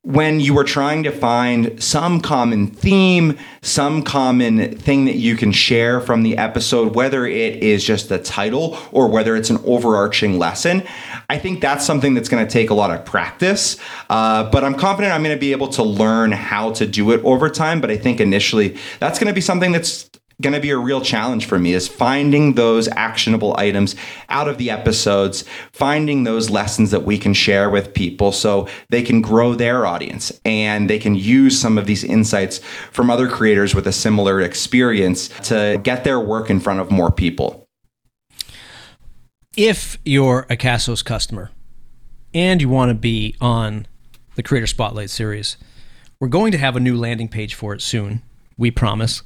when 0.05 0.41
you 0.41 0.59
are 0.59 0.65
trying 0.65 1.05
to 1.05 1.13
find 1.13 1.81
some 1.81 2.21
common 2.21 2.67
theme, 2.67 3.39
some 3.61 4.03
common 4.03 4.77
thing 4.77 5.05
that 5.05 5.15
you 5.15 5.37
can 5.37 5.53
share 5.53 6.01
from 6.01 6.25
the 6.25 6.37
episode, 6.37 6.97
whether 6.97 7.25
it 7.25 7.63
is 7.63 7.85
just 7.85 8.09
the 8.09 8.19
title 8.19 8.77
or 8.91 9.07
whether 9.07 9.37
it's 9.37 9.49
an 9.49 9.59
overarching 9.65 10.41
lesson, 10.41 10.83
I 11.31 11.39
think 11.39 11.61
that's 11.61 11.87
something 11.87 12.15
that's 12.15 12.29
going 12.29 12.45
to 12.45 12.53
take 12.53 12.71
a 12.71 12.75
lot 12.75 12.91
of 12.91 13.05
practice. 13.05 13.77
Uh, 14.11 14.51
but 14.51 14.65
I'm 14.65 14.75
confident 14.75 15.15
I'm 15.15 15.23
going 15.23 15.37
to 15.37 15.41
be 15.41 15.53
able 15.53 15.69
to 15.69 15.85
learn 15.85 16.33
how 16.33 16.73
to 16.73 16.87
do 16.87 17.13
it 17.13 17.23
over 17.23 17.49
time. 17.49 17.81
But 17.81 17.93
I 17.93 17.97
think 17.97 18.21
initially 18.21 18.77
that's 18.99 19.21
going 19.21 19.29
to 19.29 19.35
be 19.35 19.41
something 19.41 19.71
that's 19.71 20.11
going 20.43 20.53
to 20.53 20.61
be 20.61 20.71
a 20.71 20.77
real 20.77 21.01
challenge 21.01 21.47
for 21.47 21.59
me 21.59 21.73
is 21.73 21.89
finding 21.89 22.55
those 22.55 22.89
actionable 22.89 23.55
items 23.57 23.97
out 24.29 24.49
of 24.49 24.59
the 24.59 24.71
episodes, 24.71 25.45
finding 25.73 26.25
those 26.25 26.51
lessons 26.51 26.91
that 26.91 27.05
we 27.05 27.17
can 27.17 27.33
share 27.33 27.71
with 27.71 27.95
people 27.95 28.33
so 28.33 28.69
they 28.91 29.03
can 29.03 29.23
grow 29.23 29.55
their 29.55 29.87
audience 29.87 30.39
and 30.45 30.91
they 30.91 30.99
can 30.99 31.15
use 31.15 31.59
some 31.59 31.79
of 31.79 31.87
these 31.87 32.05
insights 32.05 32.59
from 32.91 33.11
other 33.11 33.29
creators 33.29 33.75
with 33.75 33.87
a 33.87 33.93
similar 33.93 34.41
experience 34.41 35.29
to 35.45 35.81
get 35.83 36.05
their 36.05 36.21
work 36.21 36.51
in 36.51 36.61
front 36.61 36.81
of 36.81 36.91
more 36.91 37.11
people. 37.11 37.67
If 39.57 39.99
you're 40.05 40.47
a 40.51 40.57
Castos 40.57 41.05
customer 41.05 41.51
and 42.35 42.61
you 42.61 42.69
want 42.69 42.91
to 42.91 42.95
be 42.95 43.37
on 43.41 43.87
the 44.35 44.43
Creator 44.43 44.67
Spotlight 44.67 45.11
series, 45.11 45.57
we're 46.19 46.29
going 46.29 46.53
to 46.53 46.59
have 46.59 46.77
a 46.77 46.81
new 46.81 46.97
landing 46.97 47.29
page 47.29 47.55
for 47.55 47.75
it 47.75 47.83
soon. 47.83 48.23
We 48.57 48.71
promise. 48.71 49.23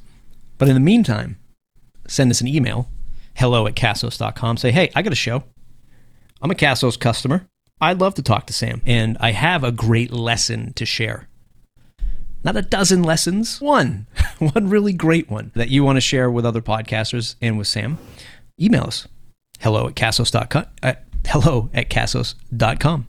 But 0.59 0.69
in 0.69 0.75
the 0.75 0.81
meantime, 0.81 1.39
send 2.09 2.31
us 2.31 2.41
an 2.41 2.49
email, 2.49 2.89
hello 3.35 3.67
at 3.67 3.75
castos.com. 3.75 4.57
Say, 4.57 4.71
hey, 4.71 4.91
I 4.95 5.03
got 5.03 5.13
a 5.13 5.17
show. 5.17 5.45
I'm 6.41 6.51
a 6.51 6.55
Castos 6.55 6.99
customer. 6.99 7.47
I'd 7.81 8.01
love 8.01 8.15
to 8.15 8.23
talk 8.23 8.47
to 8.47 8.53
Sam, 8.53 8.81
and 8.87 9.17
I 9.21 9.33
have 9.33 9.63
a 9.63 9.73
great 9.73 10.11
lesson 10.11 10.73
to 10.75 10.87
share. 10.87 11.29
Not 12.45 12.57
a 12.57 12.63
dozen 12.63 13.03
lessons, 13.03 13.61
one, 13.61 14.07
one 14.39 14.71
really 14.71 14.93
great 14.93 15.31
one 15.31 15.51
that 15.55 15.69
you 15.69 15.85
want 15.85 15.97
to 15.97 16.01
share 16.01 16.31
with 16.31 16.47
other 16.47 16.63
podcasters 16.63 17.37
and 17.43 17.59
with 17.59 17.67
Sam. 17.67 17.99
Email 18.61 18.85
us, 18.85 19.07
hello 19.61 19.89
at 19.89 19.95
castos.com. 19.95 20.67
Uh, 20.83 20.95
hello 21.27 21.71
at 21.75 21.91
castos.com. 21.91 23.07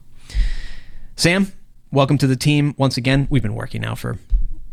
Sam, 1.16 1.52
welcome 1.90 2.18
to 2.18 2.26
the 2.26 2.36
team 2.36 2.74
once 2.76 2.96
again. 2.96 3.26
We've 3.30 3.42
been 3.42 3.54
working 3.54 3.82
now 3.82 3.94
for 3.94 4.18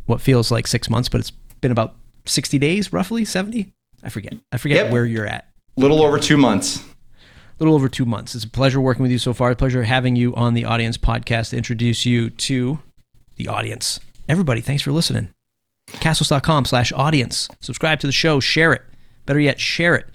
what 0.06 0.20
feels 0.22 0.52
like 0.52 0.68
six 0.68 0.90
months, 0.90 1.08
but 1.08 1.22
it's 1.22 1.32
been 1.62 1.72
about 1.72 1.96
60 2.26 2.60
days, 2.60 2.92
roughly 2.94 3.26
70. 3.26 3.74
I 4.04 4.10
forget. 4.10 4.34
I 4.52 4.58
forget 4.58 4.86
Yep. 4.86 4.92
where 4.92 5.06
you're 5.06 5.26
at. 5.28 5.48
Little 5.78 6.02
over 6.04 6.20
two 6.20 6.38
months. 6.38 6.78
A 6.78 6.84
little 7.64 7.74
over 7.76 7.88
two 7.90 8.06
months. 8.06 8.36
It's 8.36 8.44
a 8.44 8.50
pleasure 8.50 8.82
working 8.82 9.02
with 9.04 9.12
you 9.12 9.18
so 9.18 9.34
far. 9.34 9.52
A 9.52 9.56
pleasure 9.56 9.84
having 9.84 10.16
you 10.16 10.36
on 10.36 10.54
the 10.54 10.66
audience 10.66 10.98
podcast 10.98 11.50
to 11.52 11.58
introduce 11.58 12.06
you 12.06 12.30
to 12.30 12.80
the 13.38 13.48
audience. 13.48 14.00
Everybody, 14.28 14.62
thanks 14.62 14.84
for 14.84 14.92
listening. 14.92 15.30
Castos.com 15.88 16.66
slash 16.66 16.92
audience. 16.94 17.48
Subscribe 17.62 18.00
to 18.02 18.08
the 18.08 18.14
show. 18.14 18.40
Share 18.40 18.74
it. 18.74 18.82
Better 19.26 19.40
yet, 19.40 19.60
share 19.60 19.96
it. 19.96 20.08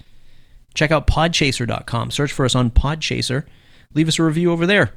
Check 0.73 0.91
out 0.91 1.07
podchaser.com. 1.07 2.11
Search 2.11 2.31
for 2.31 2.45
us 2.45 2.55
on 2.55 2.69
Podchaser. 2.69 3.45
Leave 3.93 4.07
us 4.07 4.19
a 4.19 4.23
review 4.23 4.51
over 4.51 4.65
there. 4.65 4.93